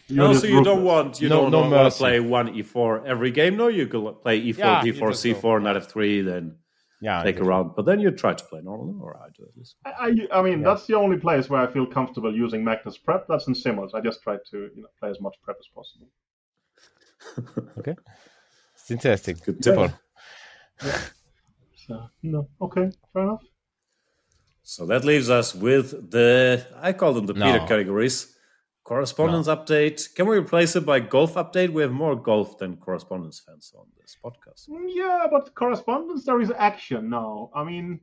[0.08, 3.06] you're No, so you don't want you No- don't no want to play one e4
[3.06, 3.56] every game.
[3.56, 6.56] No, you could play e4, yeah, d4, c4, knight f3, then
[7.02, 7.24] yeah.
[7.24, 7.76] take a round.
[7.76, 9.76] But then you try to play normal, or I do at least.
[9.86, 9.92] I,
[10.34, 13.26] I, I mean, that's the only place where I feel comfortable using Magnus Prep.
[13.30, 13.94] That's in simuls.
[13.94, 16.08] I just try to you know, play as much prep as possible.
[17.78, 17.96] Okay,
[18.74, 19.38] it's interesting.
[19.46, 19.76] Good tip.
[19.76, 19.92] Simple.
[21.76, 23.44] So, no, okay, fair enough.
[24.64, 27.46] So that leaves us with the I call them the No.
[27.52, 28.36] Peter categories.
[28.84, 30.14] Correspondence update.
[30.16, 31.70] Can we replace it by golf update?
[31.72, 34.68] We have more golf than correspondence fans on this podcast.
[34.70, 37.52] Mm, Yeah, but correspondence, there is action now.
[37.56, 38.00] I mean,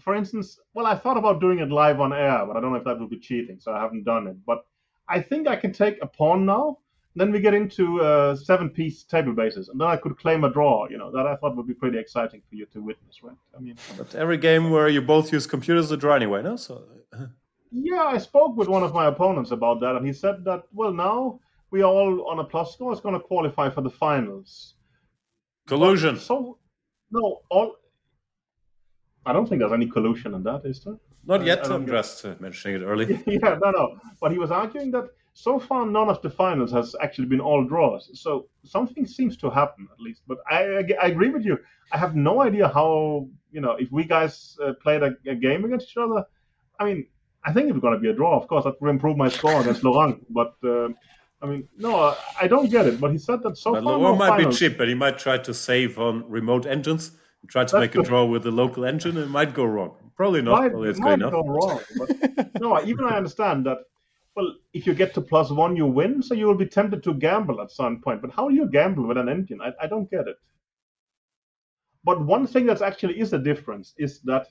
[0.00, 2.78] for instance, well, I thought about doing it live on air, but I don't know
[2.78, 4.36] if that would be cheating, so I haven't done it.
[4.44, 4.64] But
[5.08, 6.78] I think I can take a pawn now.
[7.18, 10.88] Then we get into uh, seven-piece table bases, and then I could claim a draw.
[10.88, 13.36] You know that I thought would be pretty exciting for you to witness, right?
[13.56, 16.54] I mean, But every game where you both use computers to draw anyway, no?
[16.56, 16.84] So
[17.72, 20.92] yeah, I spoke with one of my opponents about that, and he said that well,
[20.92, 21.40] now
[21.72, 24.74] we all on a plus score is going to qualify for the finals.
[25.66, 26.14] Collusion.
[26.14, 26.58] But so
[27.10, 27.76] no, all.
[29.26, 30.98] I don't think there's any collusion in that, is there?
[31.26, 31.70] Not I- yet.
[31.70, 33.22] I I'm just uh, mentioning it early.
[33.26, 33.98] yeah, no, no.
[34.20, 35.08] But he was arguing that
[35.44, 38.10] so far none of the finals has actually been all draws.
[38.24, 40.22] So something seems to happen at least.
[40.26, 41.56] But I, I, I agree with you.
[41.92, 45.64] I have no idea how you know if we guys uh, played a, a game
[45.64, 46.24] against each other.
[46.80, 47.06] I mean,
[47.44, 48.36] I think it's going to be a draw.
[48.36, 50.16] Of course, that will improve my score against Laurent.
[50.28, 50.88] But uh,
[51.40, 53.00] I mean, no, I don't get it.
[53.00, 54.58] But he said that so but far no Laurent might be finals.
[54.58, 57.12] cheap, but he might try to save on remote engines.
[57.46, 59.94] Try to That's make a draw with the local engine, and it might go wrong.
[60.16, 60.60] Probably not.
[60.60, 61.30] might, Probably it's might enough.
[61.30, 61.80] go wrong.
[61.96, 63.78] But no, even I understand that.
[64.38, 67.12] Well, if you get to plus one, you win, so you will be tempted to
[67.12, 68.22] gamble at some point.
[68.22, 69.60] But how do you gamble with an engine?
[69.60, 70.36] I, I don't get it.
[72.04, 74.46] But one thing that actually is a difference is that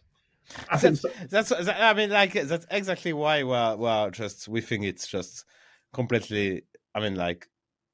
[0.70, 5.08] I That's, that's I mean like that's exactly why we're, we're just we think it's
[5.08, 5.46] just
[5.94, 6.64] completely
[6.94, 7.48] I mean like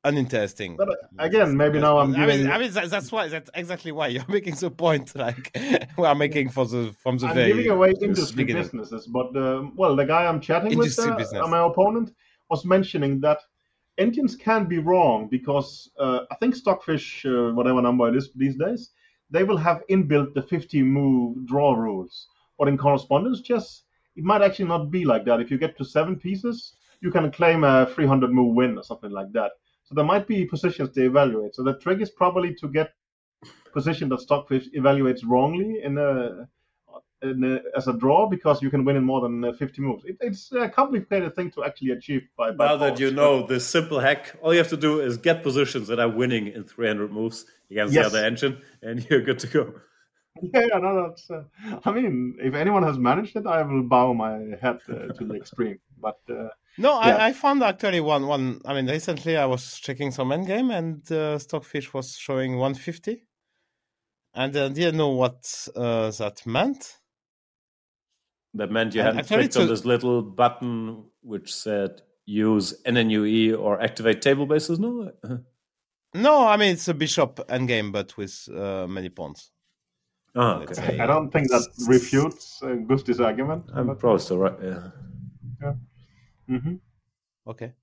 [0.04, 0.76] uninteresting.
[0.76, 3.92] But, uh, again, maybe now I'm I mean, I mean that, that's why that's exactly
[3.92, 5.52] why you're making the point like
[5.98, 8.64] we are making for the from the I'm very giving away industry beginning.
[8.64, 12.14] businesses, but uh, well, the guy I'm chatting Industry with, uh, my opponent,
[12.50, 13.40] was mentioning that
[13.98, 18.56] engines can be wrong because uh, I think Stockfish, uh, whatever number it is these
[18.56, 18.92] days,
[19.30, 22.28] they will have inbuilt the 50 move draw rules.
[22.58, 23.84] But in correspondence chess,
[24.16, 25.40] it might actually not be like that.
[25.42, 29.12] If you get to seven pieces, you can claim a 300 move win or something
[29.12, 29.52] like that.
[29.94, 31.54] So there might be positions they evaluate.
[31.54, 32.94] So the trick is probably to get
[33.74, 36.48] position that Stockfish evaluates wrongly in a,
[37.22, 40.04] in a as a draw because you can win in more than uh, 50 moves.
[40.06, 42.50] It, it's a complicated thing to actually achieve by.
[42.50, 45.44] by Now that you know this simple hack, all you have to do is get
[45.44, 48.12] positions that are winning in 300 moves against Yes.
[48.12, 49.74] the other engine, and you're good to go.
[50.42, 51.30] Yeah, yeah, no, that's.
[51.30, 51.44] Uh,
[51.86, 55.36] I mean, if anyone has managed it, I will bow my head uh, to the
[55.36, 55.78] extreme.
[56.02, 56.48] But uh,
[56.78, 57.18] No, Yeah.
[57.18, 58.60] I, I found actually one one.
[58.66, 63.24] I mean, recently I was checking some endgame and uh, Stockfish was showing 150,
[64.34, 66.98] and I didn't know what uh, that meant.
[68.56, 72.74] That meant you And hadn't actually clicked on to- this little button which said use
[72.86, 74.80] NNUE or activate table bases.
[74.80, 75.12] No,
[76.16, 79.52] No, I mean it's a bishop endgame, but with uh, many pawns.
[80.36, 80.74] oh, okay.
[80.74, 83.66] say- I don't think that refutes uh, Gusti's argument.
[83.76, 84.58] I'm but, probably still right.
[84.62, 85.74] Yeah.
[86.50, 86.80] Mhm.
[87.48, 87.74] Okay.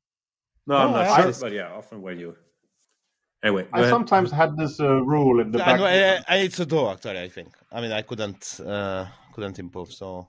[0.66, 2.36] No, I'm not I- sure, but yeah, often when you.
[3.42, 3.90] Anyway, I ahead.
[3.90, 5.78] sometimes had this uh, rule in the I, back.
[5.80, 7.20] know, I, I, it's a draw actually.
[7.20, 7.54] I think.
[7.72, 10.28] I mean, I couldn't uh, couldn't improve, so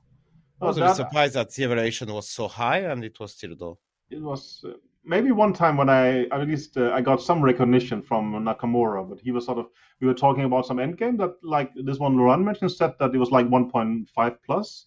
[0.61, 3.19] I Oh, was a bit that- surprised that the evaluation was so high and it
[3.19, 3.75] was still a draw.
[4.09, 4.73] it was uh,
[5.03, 9.19] maybe one time when I at least uh, I got some recognition from Nakamura, but
[9.19, 9.67] he was sort of
[9.99, 13.17] we were talking about some endgame that like this one Laurent mentioned said that it
[13.17, 14.85] was like 1.5 plus,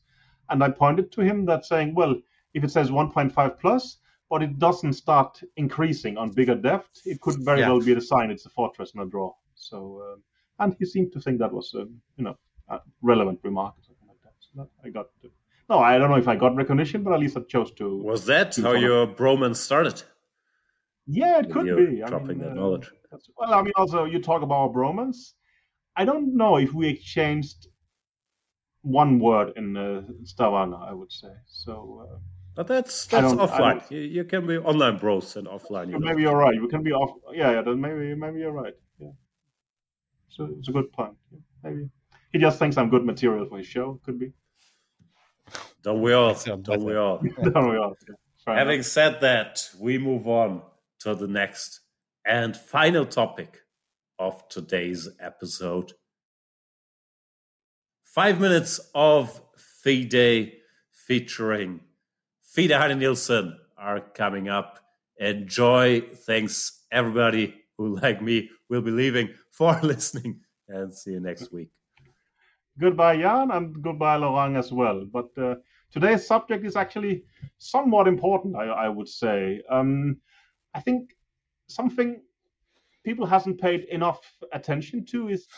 [0.49, 2.15] and I pointed to him that saying, well,
[2.55, 3.99] if it says 1.5 plus,
[4.31, 7.69] but it doesn't start increasing on bigger depth, it could very Yeah.
[7.71, 9.33] well be the sign it's a fortress and a draw.
[9.55, 9.77] So,
[10.07, 10.17] uh,
[10.65, 11.85] and he seemed to think that was a
[12.17, 12.37] you know
[12.69, 14.35] a relevant remark or something like that.
[14.39, 15.07] So that I got.
[15.23, 15.31] To...
[15.69, 17.87] no, I don't know if I got recognition, but at least I chose to.
[18.03, 20.03] Was that how your bromance started?
[21.07, 22.03] Yeah, it could You're be.
[22.03, 22.91] I dropping mean, that uh, knowledge.
[23.37, 25.33] well, I mean, also you talk about bromance.
[25.97, 27.69] I don't know if we exchanged
[28.83, 30.77] one word in uh, Stavanger.
[30.77, 32.07] I would say so.
[32.11, 32.19] Uh,
[32.55, 33.91] But that's that's don't- offline.
[33.91, 35.87] You, you can be online bros and offline.
[35.89, 36.07] You so know.
[36.07, 36.61] maybe you're right.
[36.61, 37.19] We can be off.
[37.33, 37.63] Yeah, yeah.
[37.63, 38.75] Then maybe, maybe you're right.
[38.99, 39.09] Yeah.
[40.29, 41.15] So it's a good point.
[41.63, 41.89] Maybe
[42.33, 44.01] he just thinks I'm good material for his show.
[44.05, 44.33] Could be.
[45.83, 46.35] Don't we all?
[46.35, 47.19] Sounds Don't we all?
[47.43, 47.97] Don't we all?
[48.47, 48.87] Yeah, Having enough.
[48.87, 50.63] said that, we move on
[51.01, 51.81] to the next
[52.27, 53.59] and final topic
[54.19, 55.93] of today's episode.
[58.05, 59.41] Five minutes of
[59.83, 60.53] FIDE
[60.93, 61.81] featuring
[62.55, 64.79] FIDE Heine Nielsen are coming up.
[65.19, 66.01] Enjoy.
[66.01, 70.39] Thanks, everybody who, like me, will be leaving for listening.
[70.69, 71.71] And see you next week.
[72.79, 75.05] goodbye Jan and goodbye Laurent as well.
[75.05, 75.57] But uh,
[75.91, 77.25] today's subject is actually
[77.59, 79.61] somewhat important, I, I would say.
[79.69, 80.19] Um,
[80.75, 81.17] I think
[81.67, 82.23] something
[83.03, 84.21] people hasn't paid enough
[84.53, 85.49] attention to is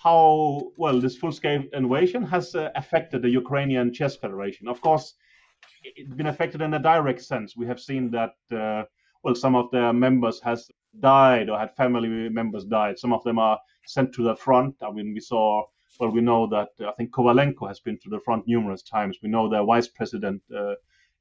[0.00, 4.68] how well this full-scale invasion has uh, affected the Ukrainian Chess Federation.
[4.68, 5.14] Of course,
[5.84, 7.56] it's been affected in a direct sense.
[7.56, 8.84] We have seen that uh,
[9.22, 10.70] well, some of their members has
[11.00, 12.98] died or had family members died.
[12.98, 14.74] Some of them are sent to the front.
[14.82, 15.64] I mean, we saw
[16.00, 19.18] well, we know that uh, I think Kovalenko has been to the front numerous times.
[19.22, 20.74] We know their vice president uh,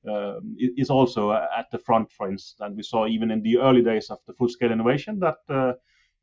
[0.10, 2.60] uh, is also uh, at the front, for instance.
[2.60, 5.74] And we saw even in the early days of the full-scale innovation that uh,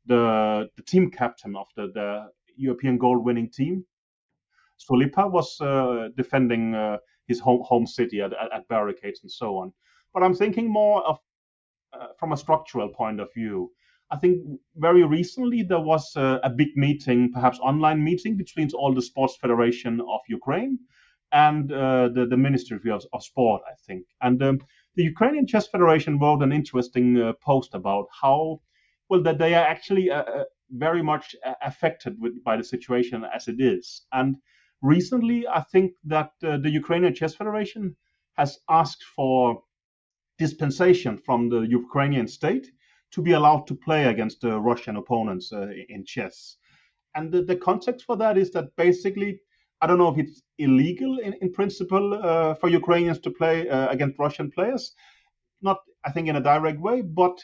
[0.05, 3.85] the the team captain of the, the European gold-winning team,
[4.79, 5.57] Sulypa, was
[6.15, 6.75] defending
[7.27, 9.73] his home home city at, at, at barricades and so on.
[10.13, 11.19] But I'm thinking more of
[11.93, 13.71] uh, from a structural point of view.
[14.11, 14.41] I think
[14.75, 19.37] very recently there was a, a, big meeting, perhaps online meeting between all the sports
[19.37, 20.79] federation of Ukraine
[21.31, 24.05] and uh, the, the Ministry of, of, Sport, I think.
[24.21, 24.59] And um,
[24.95, 28.61] the Ukrainian Chess Federation wrote an interesting uh, post about how,
[29.09, 33.25] well, that they are actually uh, uh very much uh, affected with, by the situation
[33.33, 34.03] as it is.
[34.11, 34.37] And
[34.81, 37.95] recently, I think that uh, the Ukrainian Chess Federation
[38.33, 39.63] has asked for
[40.37, 42.67] dispensation from the Ukrainian state
[43.11, 46.57] to be allowed to play against the Russian opponents uh, in chess.
[47.15, 49.39] And the, the, context for that is that basically,
[49.81, 53.89] I don't know if it's illegal in, in principle uh, for Ukrainians to play uh,
[53.89, 54.95] against Russian players,
[55.61, 57.37] not I think in a direct way, but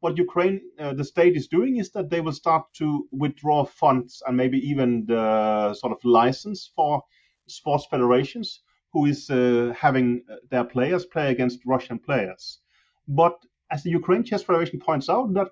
[0.00, 4.22] what Ukraine, uh, the state is doing is that they will start to withdraw funds
[4.26, 7.02] and maybe even the sort of license for
[7.46, 12.60] sports federations who is uh, having uh, their players play against Russian players.
[13.08, 13.36] But
[13.70, 15.48] as the Ukraine Chess Federation points out, that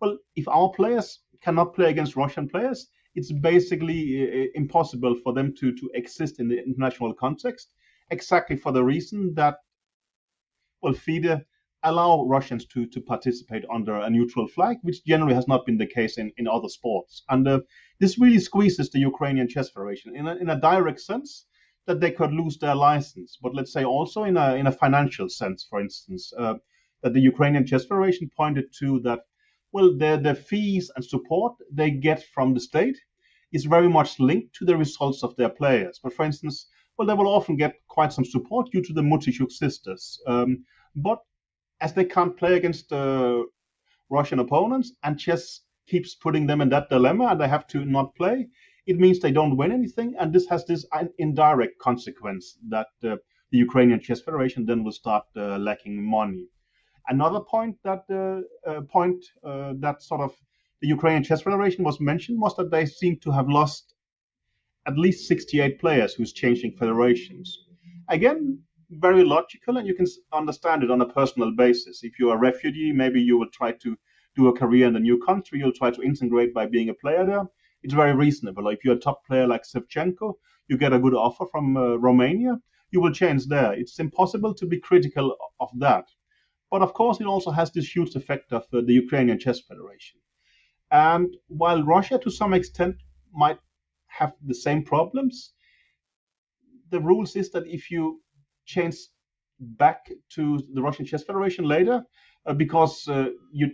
[0.00, 5.54] well, if our players cannot play against Russian players, it's basically uh, impossible for them
[5.60, 7.72] to to exist in the international context.
[8.10, 9.58] Exactly for the reason that
[10.82, 11.44] well, FIDE
[11.84, 15.86] allow Russians to to participate under a neutral flag, which generally has not been the
[15.86, 17.22] case in, in other sports.
[17.28, 17.60] And uh,
[17.98, 21.46] this really squeezes the Ukrainian Chess Federation in a, in a direct sense
[21.86, 23.38] that they could lose their license.
[23.42, 26.54] But let's say also in a in a financial sense, for instance, uh,
[27.02, 29.20] that the Ukrainian Chess Federation pointed to that
[29.72, 32.98] well, the the fees and support they get from the state
[33.52, 35.98] is very much linked to the results of their players.
[36.02, 36.66] But for instance,
[36.96, 40.20] well, they will often get quite some support due to the Muzychuk sisters.
[40.26, 40.64] Um,
[40.94, 41.20] but
[41.82, 43.42] as they can't play against uh,
[44.08, 48.14] Russian opponents, and chess keeps putting them in that dilemma, and they have to not
[48.14, 48.48] play,
[48.86, 50.86] it means they don't win anything, and this has this
[51.18, 53.16] indirect consequence that uh,
[53.50, 56.46] the Ukrainian Chess Federation then will start uh, lacking money.
[57.08, 60.32] Another point that uh, uh point uh, that sort of
[60.80, 63.94] the Ukrainian Chess Federation was mentioned was that they seem to have lost
[64.86, 67.66] at least 68 players who's changing federations.
[68.08, 68.58] Again,
[68.92, 72.04] very logical, and you can understand it on a personal basis.
[72.04, 73.96] If you're a refugee, maybe you will try to
[74.36, 75.58] do a career in a new country.
[75.58, 77.46] You'll try to integrate by being a player there
[77.82, 78.68] it's very reasonable.
[78.68, 80.34] If you're a top player like Shevchenko,
[80.68, 82.58] you get a good offer from uh, Romania,
[82.90, 83.72] you will change there.
[83.72, 86.08] It's impossible to be critical of that.
[86.70, 90.20] But of course, it also has this huge effect of uh, the Ukrainian Chess Federation.
[90.90, 92.96] And while Russia, to some extent,
[93.32, 93.58] might
[94.06, 95.54] have the same problems,
[96.90, 98.22] the rules is that if you
[98.74, 98.96] change
[99.84, 100.00] back
[100.36, 100.42] to
[100.74, 101.98] the Russian Chess Federation later,
[102.46, 103.66] uh, because uh, you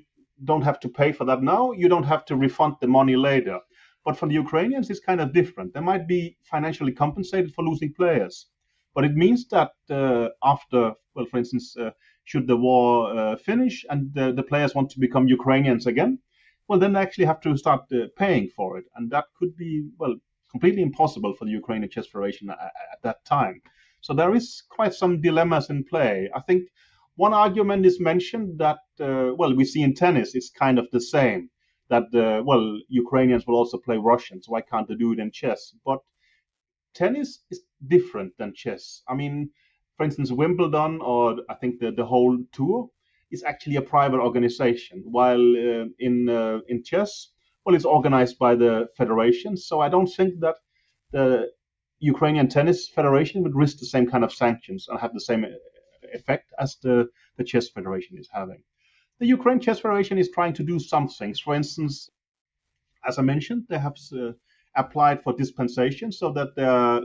[0.44, 3.58] don't have to pay for that now, you don't have to refund the money later.
[4.04, 5.74] But for the Ukrainians, it's kind of different.
[5.74, 8.46] They might be financially compensated for losing players,
[8.94, 11.90] but it means that uh, after, well, for instance, uh,
[12.24, 16.18] should the war uh, finish and the, the, players want to become Ukrainians again,
[16.68, 19.88] well, then they actually have to start uh, paying for it, and that could be,
[19.98, 20.14] well,
[20.50, 22.58] completely impossible for the Ukrainian Chess Federation at,
[22.94, 23.60] at that time.
[24.00, 26.30] So there is quite some dilemmas in play.
[26.34, 26.68] I think
[27.16, 31.00] one argument is mentioned that, uh, well, we see in tennis, it's kind of the
[31.00, 31.50] same
[31.90, 34.48] that uh, well Ukrainians will also play Russians.
[34.48, 35.74] Why can't they do it in chess?
[35.84, 36.00] But
[36.94, 39.02] tennis is different than chess.
[39.08, 39.50] I mean,
[39.96, 42.88] for instance, Wimbledon or I think the the whole tour
[43.30, 47.30] is actually a private organization, while uh, in uh, in chess,
[47.64, 49.56] well, it's organized by the federation.
[49.56, 50.56] So I don't think that
[51.12, 51.50] the
[52.00, 55.48] Ukrainian Tennis Federation would risk the same kind of sanctions and have the same uh,
[56.12, 58.62] effect as the the chess federation is having
[59.18, 61.40] the Ukraine Chess Federation is trying to do some things.
[61.40, 62.10] For instance,
[63.06, 64.32] as I mentioned, they have uh,
[64.76, 66.54] applied for dispensation so that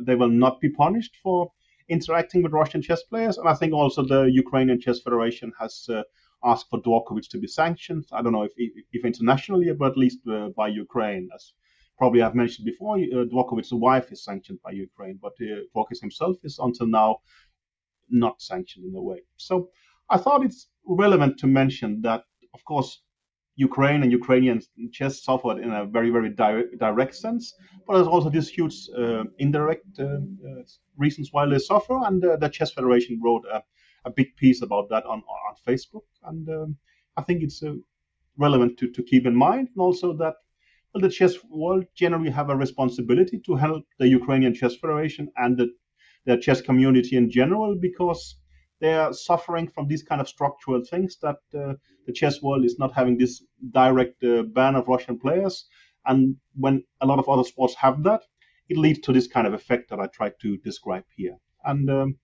[0.05, 1.51] they will not be punished for
[1.89, 3.37] interacting with Russian chess players.
[3.37, 6.03] And I think also the Ukrainian Chess Federation has uh,
[6.43, 8.05] asked for Dvorkovich to be sanctioned.
[8.11, 11.29] I don't know if, if internationally, but at least uh, by Ukraine.
[11.33, 11.53] As
[11.97, 16.87] probably I've mentioned before, uh, wife is sanctioned by Ukraine, but uh, himself is until
[16.87, 17.19] now
[18.09, 19.21] not sanctioned in a way.
[19.37, 19.69] So
[20.09, 23.01] I thought it's relevant to mention that, of course,
[23.55, 24.61] Ukraine and Ukrainian
[24.91, 27.53] chess suffered in a very, very direct, direct sense,
[27.85, 30.63] but there's also this huge uh, indirect uh, uh,
[30.97, 31.99] reasons why they suffer.
[32.03, 33.63] And uh, the Chess Federation wrote a,
[34.05, 36.05] a, big piece about that on, on Facebook.
[36.23, 36.77] And um,
[37.15, 37.75] I think it's uh,
[38.37, 39.69] relevant to, to keep in mind.
[39.73, 40.35] And also that
[40.93, 45.57] well, the chess world generally have a responsibility to help the Ukrainian Chess Federation and
[45.57, 45.69] the,
[46.25, 48.37] the chess community in general because
[48.79, 51.73] they are suffering from these kind of structural things that uh,
[52.05, 55.65] the chess world is not having this direct uh, ban of Russian players.
[56.05, 58.21] And when a lot of other sports have that,
[58.69, 61.37] it leads to this kind of effect that I tried to describe here.
[61.63, 62.17] And um,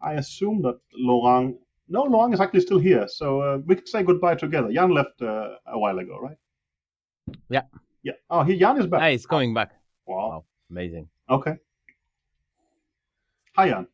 [0.00, 1.56] I assume that Laurent
[1.88, 4.72] no, Laurent is actually still here, so uh, we can say goodbye together.
[4.72, 6.36] Jan left uh, a while ago, right?
[7.50, 7.62] Yeah.
[8.02, 8.12] Yeah.
[8.30, 9.00] Oh, he Jan is back.
[9.02, 9.72] Ah, he's coming back.
[10.06, 10.16] Wow.
[10.28, 11.08] Wow, amazing.
[11.30, 11.54] Okay.
[13.56, 13.86] Hi, Jan.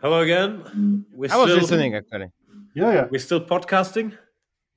[0.00, 1.04] Hello again.
[1.12, 2.30] We're I was still, listening actually.
[2.74, 3.06] Yeah, yeah.
[3.10, 4.16] We're still podcasting.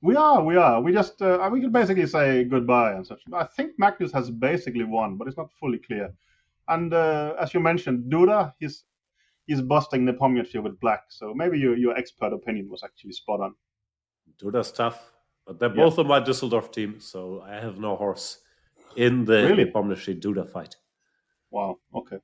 [0.02, 0.80] We are, we are.
[0.80, 3.20] We just, uh, we can basically say goodbye and such.
[3.34, 6.10] I think Magnus has basically won, but it's not fully clear.
[6.68, 8.84] And uh, as you mentioned, Duda, he's
[9.46, 11.04] he's busting Nepomniachtchi with black.
[11.08, 13.54] So maybe your your expert opinion was actually spot on.
[14.42, 15.12] Duda's tough,
[15.46, 15.84] but they're Yeah.
[15.84, 18.38] both on my Düsseldorf team, so I have no horse
[18.96, 19.64] in the Really?
[19.64, 20.76] Nepomniachtchi Duda fight.
[21.50, 21.78] Wow.
[21.94, 22.18] Okay.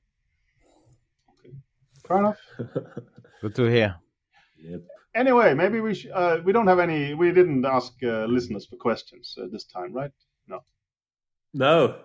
[1.33, 1.55] Okay.
[2.07, 2.39] Fair enough.
[3.41, 3.95] Good to hear.
[4.57, 4.81] Yep.
[5.15, 7.13] Anyway, maybe we sh- uh, we don't have any.
[7.13, 10.11] We didn't ask uh, listeners for questions uh, this time, right?
[10.47, 11.95] No.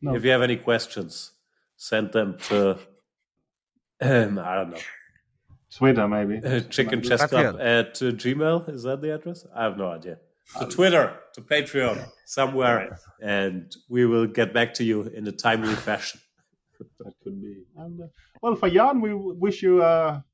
[0.00, 0.14] No.
[0.14, 1.32] If you have any questions,
[1.76, 2.78] send them to
[4.00, 4.78] um, I don't know
[5.74, 6.38] Twitter, maybe.
[6.44, 8.68] uh, Chicken Chess Club at uh, Gmail.
[8.68, 9.46] Is that the address?
[9.54, 10.18] I have no idea.
[10.58, 15.74] To Twitter, to Patreon, somewhere, and we will get back to you in a timely
[15.74, 16.20] fashion.
[16.98, 17.62] That could be.
[17.76, 18.06] And uh,
[18.42, 20.24] well, for Jan, we wish you a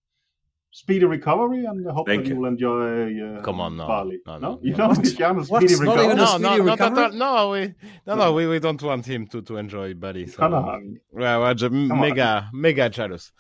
[0.71, 2.35] speedy recovery and I hope Thank that you.
[2.35, 3.39] you will enjoy.
[3.39, 3.87] Uh, Come on, no.
[3.87, 4.19] Bali.
[4.27, 4.77] No, no, you no.
[4.79, 4.99] don't What?
[4.99, 5.63] wish Jan a What?
[5.63, 6.05] speedy not recovery.
[6.05, 7.09] even No, no, speedy no, recovery?
[7.19, 7.75] no, no, we,
[8.07, 10.27] no, no, we, we don't want him to, to enjoy Buddy.
[10.27, 11.01] So Come on.
[11.11, 12.01] we're, we're just on.
[12.01, 13.33] mega, mega jealous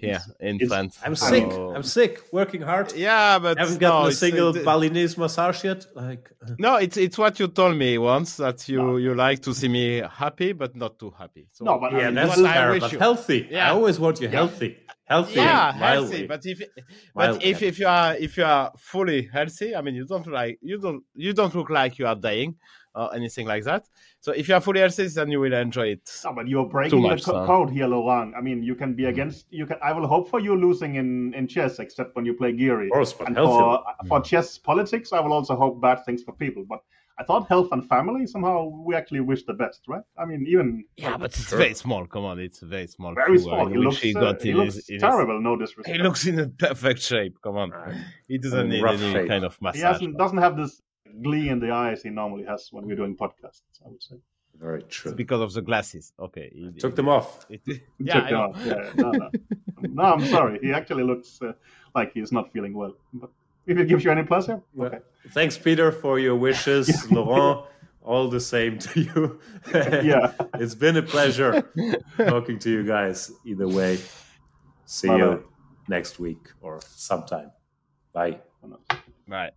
[0.00, 0.98] here in it's- France.
[1.04, 1.52] I'm So- sick.
[1.52, 2.22] I'm sick.
[2.32, 2.92] Working hard.
[2.94, 5.84] Yeah, but haven't no, a single it- Balinese massage yet.
[5.94, 8.96] Like, uh, No, it's it's what you told me once that you No.
[8.96, 11.48] you like to see me happy, but not too happy.
[11.52, 12.98] So No, but I yeah, mean, that's I fair, wish but you.
[12.98, 13.56] healthy.
[13.56, 14.76] I always want you healthy,
[15.06, 16.26] healthy, yeah, and healthy.
[16.26, 16.26] mildly.
[16.26, 16.58] But if
[17.14, 20.26] but Mildly if if you are if you are fully healthy, I mean, you don't
[20.26, 22.56] like you don't you don't look like you are dying
[22.94, 23.86] or anything like that.
[24.20, 26.10] So if you are fully healthy, then you will enjoy it.
[26.24, 27.46] No, but you're breaking much, the co- so.
[27.46, 28.34] code here, Laurent.
[28.36, 29.08] I mean, you can be mm.
[29.08, 29.46] against.
[29.50, 29.76] You can.
[29.82, 32.86] I will hope for you losing in in chess, except when you play Giri.
[32.86, 33.52] Of course, but And healthy.
[33.52, 34.08] for mm.
[34.08, 36.64] for chess politics, I will also hope bad things for people.
[36.68, 36.80] But
[37.18, 40.02] I thought health and family somehow we actually wish the best, right?
[40.18, 41.58] I mean, even Yeah, but it's Sure.
[41.58, 42.06] very small.
[42.06, 43.14] Come on, it's very small.
[43.14, 43.66] very figure small.
[43.68, 45.40] in He looks, he uh, got he in looks his- in his- terrible.
[45.40, 45.96] No disrespect.
[45.96, 47.34] He looks in a perfect shape.
[47.42, 47.72] Come on,
[48.28, 49.28] he doesn't in need any shape.
[49.28, 49.82] kind of He massage.
[49.82, 50.82] hasn't doesn't have this
[51.22, 53.62] glee in the eyes he normally has when we're doing podcasts.
[53.84, 54.16] I would say.
[54.58, 55.10] Very true.
[55.10, 56.12] It's because of the glasses.
[56.18, 57.46] Okay, he- Took them off.
[57.48, 57.62] it-
[57.98, 58.40] yeah, took I it know.
[58.42, 58.66] off.
[58.66, 59.30] Yeah, no, no,
[59.98, 60.02] no.
[60.02, 60.58] I'm sorry.
[60.62, 61.52] He actually looks uh,
[61.94, 62.94] like he's not feeling well.
[63.14, 63.30] But
[63.66, 64.98] if it gives you any pleasure, Well, okay.
[65.30, 67.10] Thanks, Peter, for your wishes.
[67.10, 67.66] Laurent,
[68.02, 69.40] all the same to you.
[69.74, 70.32] Yeah.
[70.54, 71.62] it's been a pleasure
[72.16, 73.32] talking to you guys.
[73.44, 73.98] Either way,
[74.84, 75.18] see Bye-bye.
[75.24, 75.48] you
[75.88, 77.50] next week or sometime.
[78.12, 78.40] Bye.
[79.28, 79.52] Right.